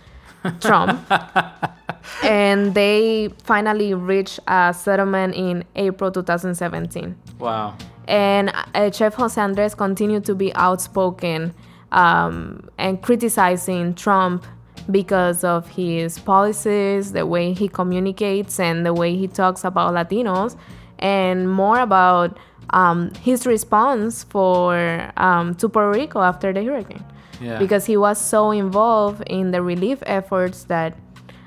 [0.61, 1.01] Trump,
[2.25, 7.15] and they finally reached a settlement in April 2017.
[7.39, 7.77] Wow.
[8.09, 11.55] And uh, Chef Jose Andres continued to be outspoken
[11.93, 14.45] um, and criticizing Trump
[14.91, 20.57] because of his policies, the way he communicates, and the way he talks about Latinos,
[20.99, 22.39] and more about
[22.71, 27.05] um, his response for um, to Puerto Rico after the hurricane,
[27.41, 27.59] Yeah.
[27.59, 30.97] because he was so involved in the relief efforts that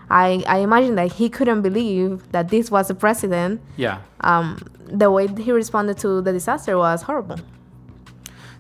[0.10, 3.98] I, I imagine that he couldn't believe that this was the president Yeah.
[4.22, 7.38] um, the way he responded to the disaster was horrible.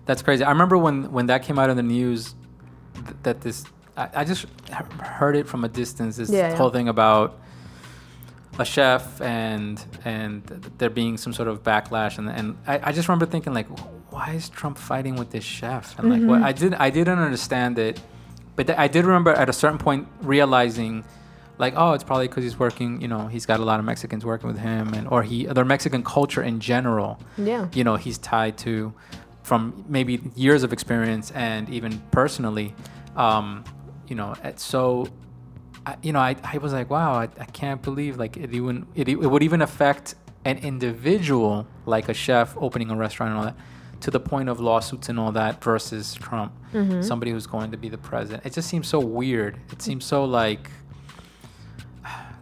[0.05, 0.43] That's crazy.
[0.43, 2.35] I remember when when that came out in the news
[2.95, 3.65] th- that this
[3.97, 4.45] I, I just
[5.01, 6.15] heard it from a distance.
[6.17, 6.71] This Yeah, whole yeah.
[6.73, 7.39] thing about
[8.59, 10.43] a chef and and
[10.79, 13.67] there being some sort of backlash and and I, I just remember thinking like
[14.11, 16.29] why is Trump fighting with this chef and like Mm-hmm.
[16.29, 18.01] what I did I didn't understand it
[18.55, 21.03] but th- I did remember at a certain point realizing
[21.59, 24.25] like oh it's probably because he's working you know he's got a lot of Mexicans
[24.25, 27.67] working with him and or he their Mexican culture in general Yeah.
[27.73, 28.93] you know he's tied to
[29.43, 32.73] from maybe years of experience and even personally
[33.15, 33.63] um,
[34.07, 35.07] you know it's so
[35.87, 38.85] I, you know I, I was like wow I, I can't believe like it even
[38.93, 43.45] it, it would even affect an individual like a chef opening a restaurant and all
[43.45, 43.55] that
[44.01, 47.01] to the point of lawsuits and all that versus Trump mm-hmm.
[47.01, 48.45] somebody who's going to be the president.
[48.45, 49.57] It just seems so weird.
[49.71, 50.69] It seems so like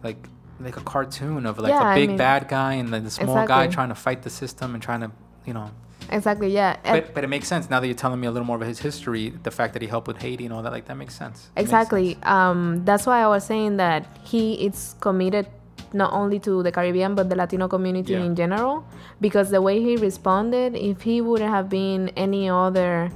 [0.02, 0.28] like
[0.60, 3.10] like a cartoon of like Yeah, a I big mean- bad guy and then the
[3.10, 5.10] small guy trying to fight the system and trying to
[5.46, 5.70] you know
[6.10, 6.48] Exactly.
[6.52, 6.76] Yeah.
[6.82, 8.78] But, but it makes sense now that you're telling me a little more about his
[8.78, 11.38] history the fact that he helped with haiti and all that like that makes sense
[11.56, 12.14] It makes exactly.
[12.14, 12.26] sense.
[12.26, 15.46] Um, that's why I was saying that he is committed
[15.92, 18.24] not only to the Caribbean but the Latino community Yeah.
[18.24, 18.84] in general.
[19.20, 23.10] Because the way he responded, if he would have been any other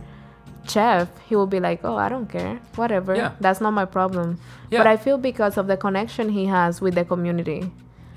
[0.69, 3.15] chef, he would be like, "Oh, I don't care, whatever.
[3.15, 3.33] Yeah.
[3.41, 4.39] That's not my problem."
[4.71, 4.79] Yeah.
[4.81, 7.71] But I feel because of the connection he has with the community.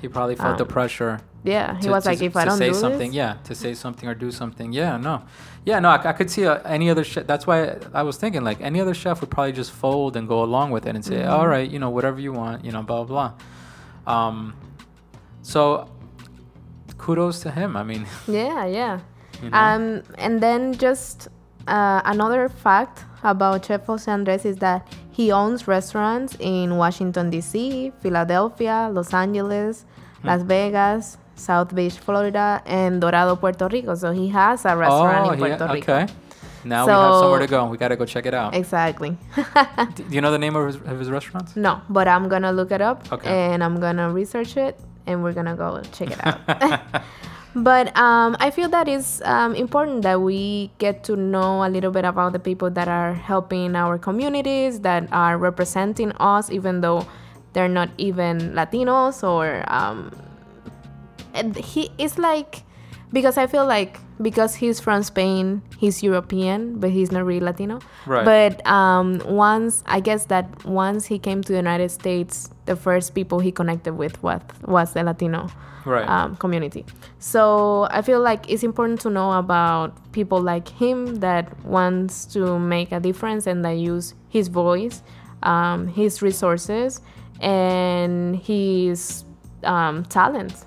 [0.04, 1.14] He probably felt the Um, pressure.
[1.46, 3.34] Yeah, he to- was to- like, "If I to don't say do something, this, yeah,
[3.48, 5.14] to say something or do something, yeah, no,
[5.70, 7.26] yeah, no, I, I could see uh any other chef.
[7.32, 7.58] That's why
[7.94, 10.84] I was thinking like any other chef would probably just fold and go along with
[10.88, 11.34] it and say, Mm-hmm.
[11.36, 13.32] all right, you know, whatever you want, you know, blah blah.
[14.06, 14.14] blah.
[14.16, 14.38] Um,
[15.42, 15.88] so
[16.98, 17.76] kudos to him.
[17.78, 19.00] I mean, yeah, yeah."
[19.42, 19.84] you know, Um,
[20.26, 21.28] and then just
[21.68, 27.92] uh, another fact about Chef Jose Andres is that he owns restaurants in Washington D.C.,
[28.02, 29.86] Philadelphia, Los Angeles.
[30.24, 33.96] Las Vegas, South Beach, Florida, and Dorado, Puerto Rico.
[33.96, 35.94] So he has a restaurant in he- Puerto Rico.
[35.94, 36.14] okay.
[36.66, 37.66] Now we have somewhere to go.
[37.66, 38.56] We gotta go check it out.
[38.56, 39.18] Exactly.
[39.96, 41.56] Do you know the name of his, of his restaurants?
[41.58, 43.30] no, but I'm gonna look it up Okay.
[43.30, 46.40] and I'm gonna research it and we're gonna go check it out.
[47.56, 51.92] But um, I feel that it's um, important that we get to know a little
[51.92, 57.06] bit about the people that are helping our communities, that are representing us, even though
[57.54, 59.64] they're not even Latinos or.
[59.68, 60.12] Um,
[61.58, 62.62] he is like,
[63.12, 67.80] because I feel like because he's from Spain, he's European, but he's not really Latino.
[68.06, 68.24] Right.
[68.24, 73.16] But um, once, I guess that once he came to the United States, the first
[73.16, 75.50] people he connected with was, was the Latino
[75.86, 76.08] Right.
[76.08, 76.86] um, community.
[77.20, 82.58] So I feel like it's important to know about people like him that wants to
[82.58, 85.04] make a difference and that use his voice,
[85.42, 87.02] um, his resources,
[87.44, 89.26] and his
[89.64, 90.66] um, talent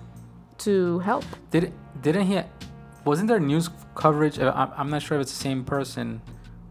[0.58, 1.24] to help.
[1.50, 2.40] Did didn't he?
[3.04, 4.38] Wasn't there news coverage?
[4.38, 6.20] Uh, I'm, not sure if it's the same person,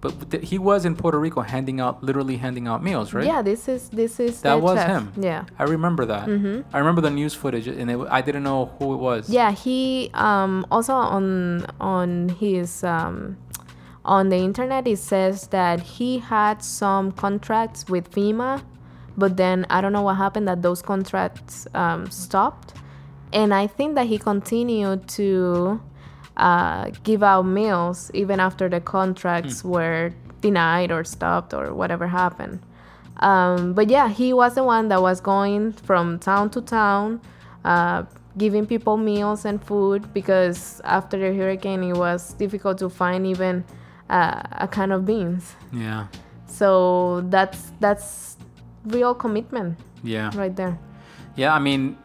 [0.02, 3.26] but th- he was in Puerto Rico handing out, literally handing out meals, right?
[3.26, 4.88] Yeah, this is this is That was chef.
[4.88, 5.14] him.
[5.18, 5.46] Yeah.
[5.58, 6.28] I remember that.
[6.74, 9.30] I remember the news footage, and it, I didn't know who it was.
[9.30, 13.38] Yeah, he um, also on on his um,
[14.04, 18.62] on the internet it says that he had some contracts with FEMA,
[19.18, 22.74] but then I don't know what happened that those contracts um, stopped,
[23.34, 25.82] and I think that he continued to
[26.38, 32.60] uh, give out meals even after the contracts were denied or stopped or whatever happened.
[33.18, 37.22] Um, but yeah, he was the one that was going from town to town,
[37.64, 38.04] uh,
[38.38, 43.64] giving people meals and food because after the hurricane, it was difficult to find even
[44.10, 45.56] uh, a can of beans.
[45.72, 46.08] Yeah.
[46.48, 48.35] So that's that's
[48.86, 50.32] real commitment Yeah.
[50.36, 50.78] right there.
[51.36, 51.54] Yeah.
[51.54, 51.98] I mean,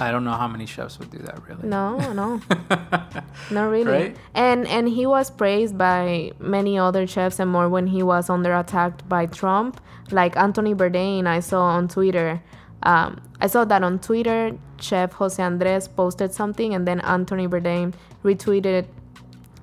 [0.00, 1.68] I don't know how many chefs would do that really.
[1.68, 2.40] No, no,
[3.50, 3.92] not really.
[3.92, 4.16] Right?
[4.34, 8.54] And and he was praised by many other chefs and more when he was under
[8.54, 9.80] attack by Trump.
[10.10, 12.40] Like Anthony Bourdain, I saw on Twitter.
[12.82, 17.94] Um, I saw that on Twitter, Chef Jose Andres posted something, and then Anthony Bourdain
[18.24, 18.86] retweeted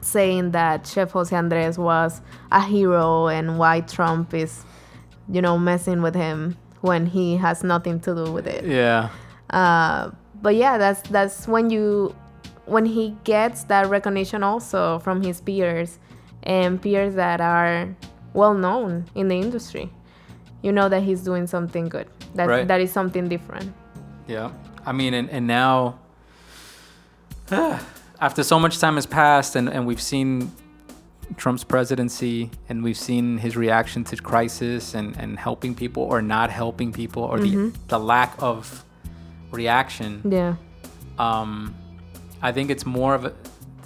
[0.01, 4.63] saying that Chef Jose Andres was a hero and why Trump is,
[5.31, 8.65] you know, messing with him when he has nothing to do with it.
[8.65, 9.09] Yeah.
[9.49, 10.11] Uh,
[10.41, 12.15] but yeah, that's that's when you
[12.65, 15.99] when he gets that recognition also from his peers
[16.43, 17.93] and peers that are
[18.33, 19.91] well known in the industry.
[20.61, 22.07] You know that he's doing something good.
[22.35, 22.67] That Right.
[22.67, 23.73] that is something different.
[24.27, 24.51] Yeah.
[24.85, 25.99] I mean, and, and now,
[28.21, 30.51] after so much time has passed and, and we've seen
[31.37, 36.49] Trump's presidency and we've seen his reaction to crisis and, and helping people or not
[36.49, 38.83] helping people or the, the lack of
[39.51, 40.55] reaction, Yeah.
[41.17, 41.75] um,
[42.41, 43.33] I think it's more of a,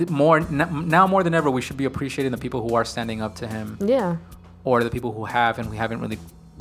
[0.10, 3.36] more now more than ever we should be appreciating the people who are standing up
[3.36, 4.18] to him Yeah.
[4.64, 6.18] or the people who have and we haven't really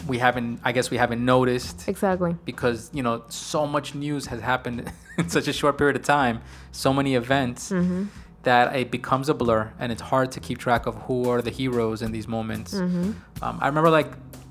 [0.07, 2.37] we haven't I guess we haven't noticed Exactly.
[2.45, 6.41] because you know so much news has happened in such a short period of time
[6.73, 8.05] so many events Mm-hmm.
[8.43, 11.51] That it becomes a blur and it's hard to keep track of who are the
[11.51, 13.13] heroes in these moments Mm-hmm.
[13.45, 14.11] um, i remember like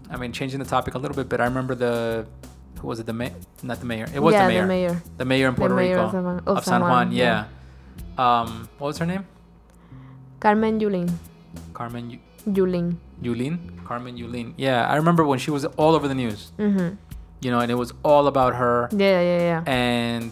[0.09, 2.25] i mean changing the topic a little bit but i remember the
[2.79, 5.03] who was it the mayor not the mayor it was yeah, the mayor the mayor.
[5.17, 7.11] the mayor in puerto mayor rico of San Juan- of, of san San juan, Juan,
[7.11, 7.45] yeah.
[8.17, 9.25] um what was her name
[10.39, 11.09] Carmen Yulin.
[11.73, 12.95] carmen Yu- Yulin.
[13.21, 16.95] yulin carmen yulin yeah i remember when she was all over the news Mm-hmm.
[17.41, 19.63] you know and it was all about her Yeah, yeah, yeah.
[19.67, 20.31] and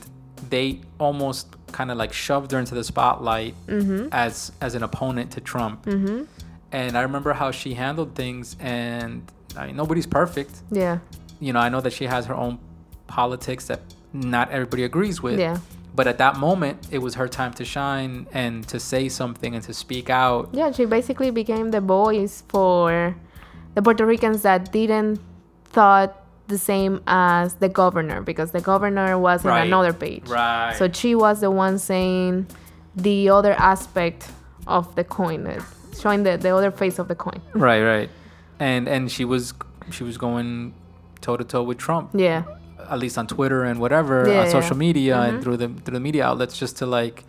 [0.50, 4.10] they almost kind of like shoved her into the spotlight Mm-hmm.
[4.12, 5.86] as as an opponent to Trump.
[5.86, 6.24] Mm-hmm.
[6.72, 9.24] And I remember how she handled things, and
[9.58, 10.62] I mean, nobody's perfect.
[10.72, 11.00] Yeah.
[11.40, 12.60] You know, I know that she has her own
[13.08, 13.82] politics that
[14.14, 15.40] not everybody agrees with.
[15.40, 15.58] Yeah.
[15.96, 19.64] But at that moment, it was her time to shine and to say something and
[19.64, 20.50] to speak out.
[20.54, 23.16] Yeah, she basically became the voice for
[23.74, 25.20] the Puerto Ricans that didn't
[25.66, 30.28] thought the same as the governor because the governor was in another page.
[30.28, 30.76] Right.
[30.78, 32.48] So she was the one saying
[32.96, 34.28] the other aspect
[34.68, 35.64] of the coin, uh,
[36.00, 37.40] showing the, the other face of the coin.
[37.54, 38.10] Right, right.
[38.60, 39.54] And and she was
[39.92, 40.74] she was going
[41.22, 42.44] toe to toe with Trump, Yeah.
[42.90, 44.52] at least on Twitter and whatever, Yeah, on yeah.
[44.52, 45.28] social media Mhm.
[45.30, 47.24] and through the through the media outlets, just to like,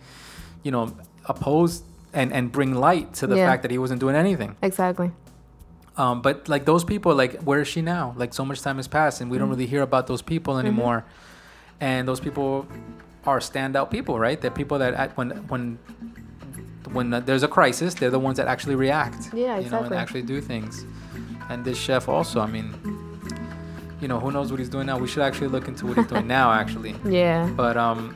[0.63, 0.91] you know,
[1.25, 3.47] oppose and and bring light to the Yeah.
[3.49, 4.55] fact that he wasn't doing anything.
[4.61, 5.11] Exactly.
[5.97, 8.13] Um, but like those people, like where is she now?
[8.17, 9.51] Like so much time has passed, and we don't Mm-hmm.
[9.57, 11.03] really hear about those people anymore.
[11.79, 12.65] And those people
[13.25, 14.39] are standout people, right?
[14.39, 15.77] They're people that at, when when
[16.93, 19.33] when there's a crisis, they're the ones that actually react.
[19.33, 19.63] Yeah, exactly.
[19.65, 20.85] You know, and actually do things.
[21.49, 22.73] And this chef also, I mean,
[23.99, 24.97] you know, who knows what he's doing now?
[24.97, 26.95] We should actually look into what he's doing now, actually.
[27.05, 27.49] Yeah.
[27.55, 28.15] But um,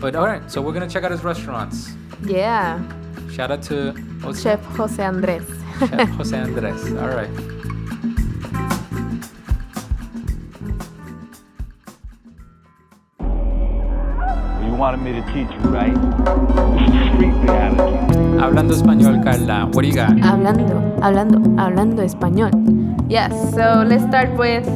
[0.00, 0.50] but all right.
[0.50, 1.90] So we're gonna check out his restaurants.
[2.24, 2.80] Yeah.
[3.30, 3.94] Shout out to
[4.34, 5.48] Chef Jose Andres.
[5.78, 6.92] Chef Jose Andres.
[6.92, 7.30] All right.
[14.64, 15.94] You wanted me to teach you, right?
[17.14, 17.96] Street reality.
[18.38, 19.66] Hablando español, Carla.
[19.66, 20.10] What do you got?
[20.10, 20.66] Hablando,
[21.00, 22.50] hablando, hablando español.
[23.08, 24.66] Yes, so let's start with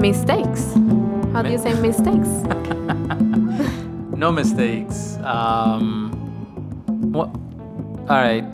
[0.00, 0.74] mistakes.
[1.32, 2.28] How do you say mistakes?
[4.14, 5.18] No mistakes.
[5.24, 6.08] Um,
[7.12, 7.28] what?
[8.08, 8.46] All right.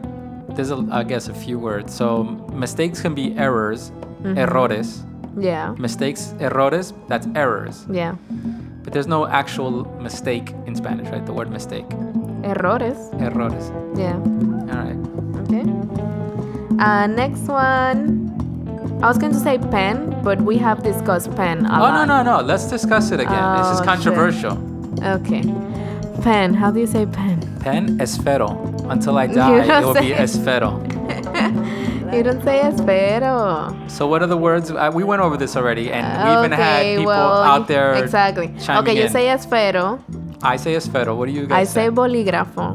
[0.55, 1.95] There's, a, I guess, a few words.
[1.95, 3.93] So mistakes can be errors,
[4.25, 5.03] errores.
[5.39, 6.93] Yeah, Mistakes, errores.
[7.09, 7.87] That's errors.
[7.91, 8.17] yeah.
[8.83, 11.25] But there's no actual mistake in Spanish, right?
[11.25, 11.85] The word mistake.
[12.43, 12.97] Errores.
[13.21, 13.71] Errores.
[13.97, 14.99] Yeah, All right.
[15.43, 15.65] okay.
[16.83, 18.27] Uh, next one.
[19.03, 22.07] I was going to say pen, but we have discussed pen a Oh lot.
[22.07, 22.43] no no no!
[22.45, 23.57] Let's discuss it again.
[23.57, 23.87] this Oh, is shit.
[23.87, 24.59] controversial.
[25.05, 25.43] Okay.
[26.23, 26.53] Pen.
[26.55, 27.41] How do you say pen?
[27.61, 28.51] Pen esfero.
[28.91, 30.71] Until I die, it will be esfero.
[32.13, 33.89] You don't say espero.
[33.89, 34.73] So what are the words?
[34.73, 37.95] Uh, we went over this already, and we even had Okay, people well, out there.
[37.95, 38.53] Exactly.
[38.69, 39.11] Okay, you in.
[39.11, 40.03] say espero.
[40.43, 41.17] I say esfero.
[41.17, 41.83] What do you guys say?
[41.83, 42.75] I say bolígrafo.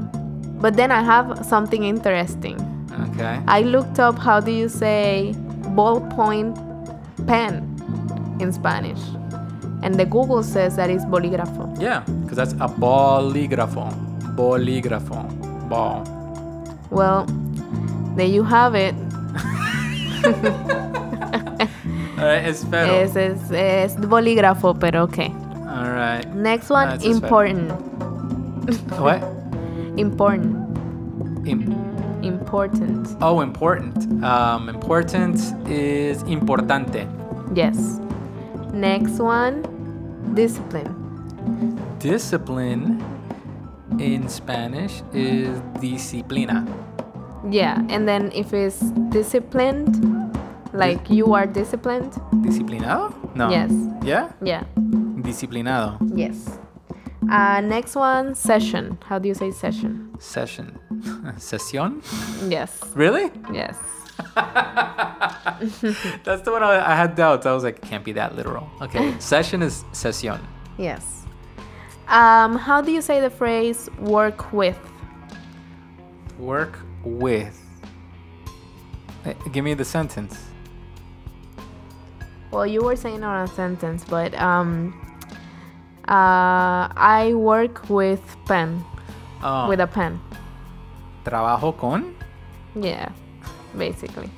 [0.61, 2.55] But then I have something interesting.
[3.11, 3.41] Okay.
[3.45, 5.33] I looked up how do you say
[5.75, 6.55] ballpoint
[7.27, 7.59] pen
[8.39, 9.01] in Spanish.
[9.83, 11.75] And the Google says that it's bolígrafo.
[11.81, 13.91] Yeah, because that's a bolígrafo.
[14.37, 15.44] Bolígrafo.
[15.69, 16.03] Ball.
[16.91, 17.25] Well,
[18.15, 18.95] there you have it.
[22.17, 22.93] All right, esfero.
[23.01, 25.31] Es, es, es bolígrafo, pero okay.
[25.67, 26.25] All right.
[26.33, 27.71] Next one, important.
[28.99, 29.21] What?
[29.97, 30.55] Important.
[31.47, 31.75] Im-
[32.23, 33.15] Important.
[33.21, 34.23] oh, important.
[34.23, 35.37] Um, important
[35.69, 37.05] is importante.
[37.53, 37.99] Yes.
[38.73, 39.61] Next one,
[40.33, 40.95] discipline.
[41.99, 42.99] Discipline
[43.99, 46.65] in Spanish is disciplina.
[47.49, 48.79] Yeah, and then if it's
[49.09, 50.01] disciplined,
[50.73, 52.13] like you are disciplined.
[52.41, 53.13] Disciplinado?
[53.35, 53.49] No.
[53.49, 53.71] Yes.
[54.03, 54.31] Yeah?
[54.41, 54.63] Yeah.
[55.21, 55.97] Disciplinado.
[56.15, 56.59] Yes.
[57.29, 58.97] Uh, next one, session.
[59.05, 60.15] How do you say session?
[60.19, 60.77] Session.
[61.37, 62.01] Session?
[62.47, 62.81] Yes.
[62.93, 63.31] Really?
[63.51, 63.77] Yes.
[66.23, 67.45] That's the one I, I had doubts.
[67.45, 68.69] I was like, can't be that literal.
[68.81, 69.15] Okay.
[69.19, 70.39] Session is sesión.
[70.77, 71.25] Yes.
[72.07, 74.77] Um, how do you say the phrase work with?
[76.37, 77.61] Work with.
[79.51, 80.37] Give me the sentence.
[82.51, 84.93] Well, you were saying on a sentence, but um,
[86.07, 88.83] uh, I work with pen,
[89.43, 90.19] Oh, with a pen.
[91.25, 92.15] trabajo con.
[92.75, 93.09] Yeah,
[93.77, 94.29] basically.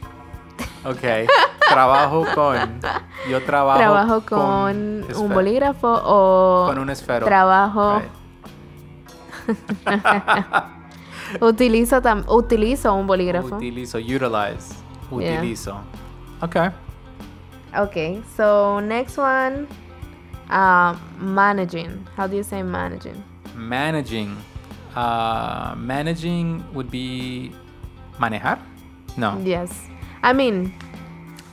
[0.85, 1.27] Okay.
[1.69, 2.79] trabajo con.
[3.29, 7.25] Yo trabajo, Trabajo con un bolígrafo o Con un esfero.
[7.25, 7.99] trabajo.
[7.99, 8.11] Right.
[11.41, 13.55] Utilizo, tam- utilizo un bolígrafo.
[13.57, 13.97] Utilizo.
[13.97, 14.73] Utilize.
[15.11, 15.39] Yeah.
[15.41, 15.77] Utilizo.
[16.41, 16.69] Okay.
[17.75, 19.67] Okay, so next one,
[20.49, 22.05] uh, managing.
[22.15, 23.21] How do you say managing?
[23.55, 24.37] Managing.
[24.95, 27.51] Uh, managing would be
[28.19, 28.57] manejar?
[29.17, 29.37] No.
[29.43, 29.89] Yes.
[30.23, 30.73] I mean,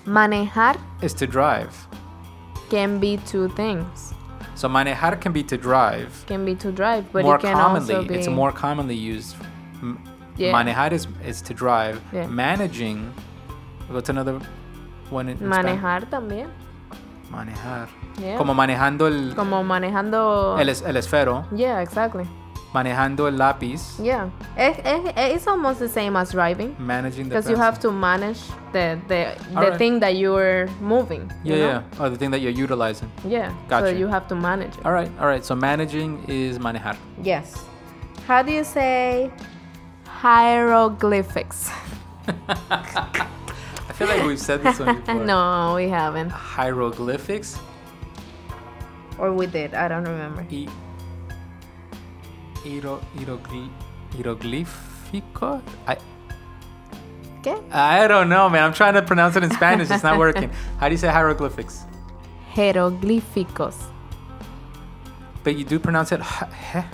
[0.06, 1.72] manejar Is to drive.
[2.70, 4.12] can be two things.
[4.54, 6.24] So manejar can be to drive.
[6.26, 8.14] Can be to drive, but more it can commonly, also be.
[8.14, 9.36] it's more commonly used.
[10.36, 10.52] Yeah.
[10.52, 12.00] Manejar is, is to drive.
[12.12, 12.26] Yeah.
[12.26, 13.12] Managing.
[13.88, 14.40] What's another
[15.10, 15.80] one in in Spanish?
[15.80, 16.48] manejar también.
[17.30, 17.88] Manejar.
[18.18, 18.36] Yeah.
[18.38, 20.56] Como manejando el, Como manejando.
[20.58, 21.44] el, es- el esfero.
[21.54, 22.26] Yeah, exactly.
[22.74, 23.98] Manejando el lápiz.
[24.02, 27.92] Yeah, it, it, it's almost the same as driving Managing the because you have to
[27.92, 28.40] manage
[28.72, 29.78] the the, the Alright.
[29.78, 31.30] thing that you're moving.
[31.44, 31.82] you Yeah, know?
[31.92, 32.00] yeah.
[32.04, 33.08] Or the thing that you're utilizing.
[33.24, 33.54] Yeah.
[33.70, 34.84] So you have to manage it.
[34.84, 35.44] All right, all right.
[35.44, 36.96] So managing is manejar.
[37.22, 37.64] Yes.
[38.26, 39.30] How do you say
[40.06, 41.70] hieroglyphics?
[42.48, 45.14] I feel like we've said this one before.
[45.24, 46.30] no, we haven't.
[46.30, 47.56] Hieroglyphics.
[49.18, 49.74] Or we did.
[49.74, 50.44] I don't remember.
[50.50, 50.66] Y-
[52.64, 53.70] hierogli-
[54.16, 55.62] hieroglyphico?
[55.86, 55.96] I,
[57.42, 57.62] ¿Qué?
[57.72, 58.64] I don't know, man.
[58.64, 59.90] I'm trying to pronounce it in Spanish.
[59.90, 60.50] It's not working.
[60.80, 61.84] How do you say hieroglyphics?
[62.54, 63.76] Jeroglíficos.
[65.42, 66.20] But you do pronounce it.
[66.20, 66.84] heh?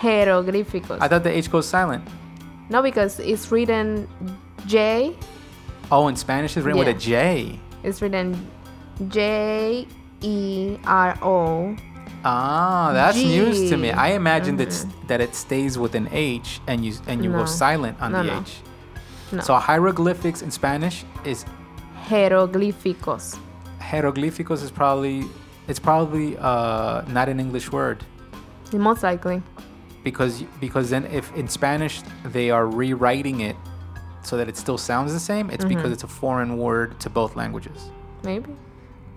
[0.00, 0.98] Jeroglíficos.
[1.00, 2.02] I thought the H goes silent.
[2.70, 4.08] no, because it's written
[4.66, 5.16] J.
[5.92, 7.58] Oh, in Spanish it's written with a J.
[7.82, 8.48] It's written
[9.08, 9.86] J
[10.22, 11.76] E R O.
[12.24, 13.88] Ah, that's news to me.
[13.88, 13.92] G.
[13.92, 18.00] I imagined it's, that it stays with an H and you and you go silent
[18.00, 18.40] on No, the no.
[18.40, 18.56] H.
[19.32, 19.40] No.
[19.40, 21.44] So hieroglyphics in Spanish is
[22.08, 23.38] Jeroglíficos.
[23.80, 25.24] hieroglyphicos is probably
[25.68, 28.04] it's probably uh, not an English word
[28.72, 29.42] Most likely.
[30.04, 33.56] because because then if in Spanish they are rewriting it
[34.22, 35.74] so that it still sounds the same, it's Mm-hmm.
[35.76, 37.90] because it's a foreign word to both languages.
[38.22, 38.54] Maybe.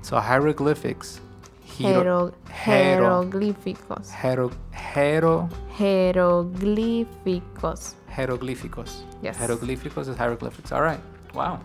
[0.01, 1.20] So hieroglyphics.
[1.66, 2.32] Hero,
[2.66, 4.11] jeroglíficos.
[4.11, 4.51] hero,
[4.82, 7.95] hero, Jeroglíficos.
[8.16, 9.03] hieroglyphicos.
[9.22, 9.38] Yes.
[9.38, 10.72] Hieroglyphicos is hieroglyphics.
[10.72, 10.99] All right.
[11.34, 11.59] Wow.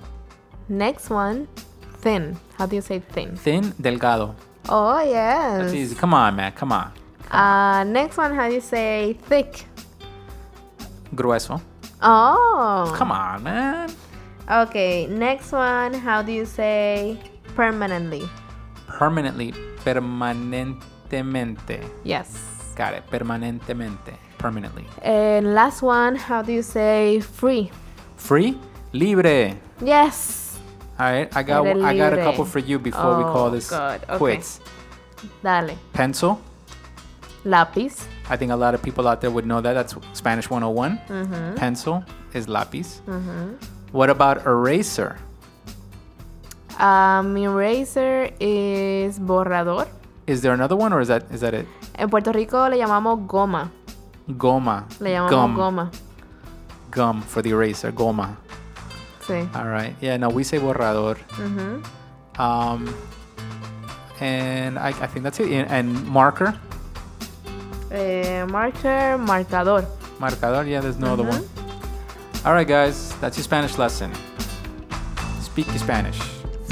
[0.68, 1.46] Next one,
[2.01, 2.36] thin.
[2.57, 3.36] How do you say thin?
[3.36, 4.34] Thin, delgado.
[4.68, 5.62] Oh yes.
[5.62, 5.94] That's easy.
[5.94, 6.53] Come on, man.
[6.53, 6.90] Come on.
[7.30, 9.66] Uh, next one, how do you say thick?
[11.14, 11.61] Grueso.
[12.03, 12.92] Oh.
[12.96, 13.90] Come on, man.
[14.51, 15.07] Okay.
[15.07, 17.18] Next one, how do you say
[17.55, 18.26] permanently?
[18.86, 19.53] Permanently.
[19.89, 21.80] Permanentemente.
[22.05, 22.36] Yes.
[22.76, 23.05] Got it.
[23.11, 24.14] Permanentemente.
[24.39, 24.84] Permanently.
[25.03, 27.70] And last one, how do you say free?
[28.16, 28.57] Free.
[28.93, 29.55] Libre.
[29.82, 30.59] Yes.
[30.99, 31.28] All right.
[31.36, 31.66] I got.
[31.66, 34.01] I got a couple for you before we call Oh, this God.
[34.09, 34.18] Okay.
[34.18, 34.61] quits.
[35.43, 35.76] Dale.
[35.93, 36.41] Pencil.
[37.45, 38.05] Lápiz.
[38.30, 39.72] I think a lot of people out there would know that.
[39.74, 40.99] That's Spanish 101.
[41.09, 41.55] Mm-hmm.
[41.57, 43.01] Pencil is lápiz.
[43.93, 45.18] What about eraser?
[46.79, 49.89] Um, eraser is borrador.
[50.26, 51.66] Is there another one or is that is that it?
[51.97, 53.70] En Puerto Rico le llamamos goma.
[54.29, 54.85] Goma.
[55.01, 55.57] Le llamamos Gum.
[55.57, 55.91] goma.
[56.91, 57.91] Gum for the eraser.
[57.93, 58.37] Goma.
[59.26, 59.49] Sí.
[59.55, 59.95] All right.
[60.01, 60.16] Yeah.
[60.18, 61.16] No, we say borrador.
[61.37, 61.83] Ujú.
[62.39, 62.95] Um,
[64.20, 65.51] and I, I think that's it.
[65.51, 66.55] And, and marker.
[67.91, 69.85] Eh, marker, marcador.
[70.20, 70.68] Marcador.
[70.68, 70.81] Yeah.
[70.81, 71.43] There's no other one.
[72.45, 73.14] All right, guys.
[73.20, 74.12] That's your Spanish lesson.
[75.41, 76.20] Speak your Spanish.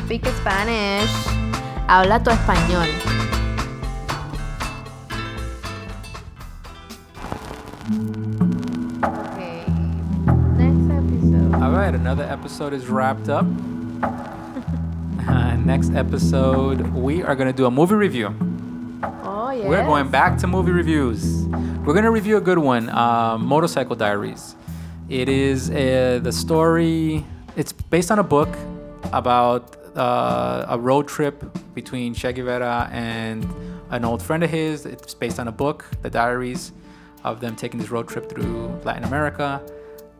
[0.06, 1.10] Speak Spanish.
[1.90, 2.86] Habla tu español.
[9.02, 9.66] Okay.
[10.54, 11.54] Next episode.
[11.58, 11.90] All right.
[11.92, 13.46] Another episode is wrapped up.
[15.26, 18.32] Uh, next episode, we are going to do a movie review.
[19.24, 19.66] Oh, yes.
[19.66, 21.46] We're going back to movie reviews.
[21.82, 24.54] We're going to review a good one uh, Motorcycle Diaries.
[25.08, 27.26] It is uh, the story,
[27.56, 28.48] it's based on a book
[29.12, 31.42] about uh, a road trip
[31.74, 33.46] between Che Guevara and
[33.90, 34.86] an old friend of his.
[34.86, 36.72] It's based on a book, The Diaries,
[37.24, 39.62] of them taking this road trip through Latin America.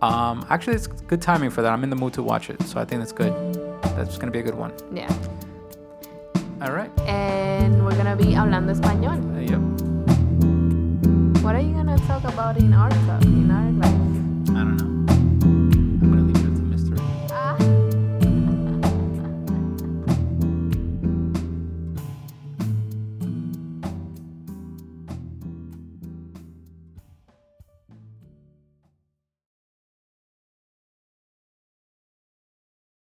[0.03, 1.73] Um, actually, it's good timing for that.
[1.73, 3.33] I'm in the mood to watch it, so I think that's good.
[3.97, 4.73] That's going to be a good one.
[4.93, 5.13] Yeah.
[6.63, 6.91] All right.
[7.01, 9.21] And we're gonna be hablando español.
[9.37, 9.61] Uh, yep.
[11.45, 13.96] What are you gonna talk about in our talk, in our like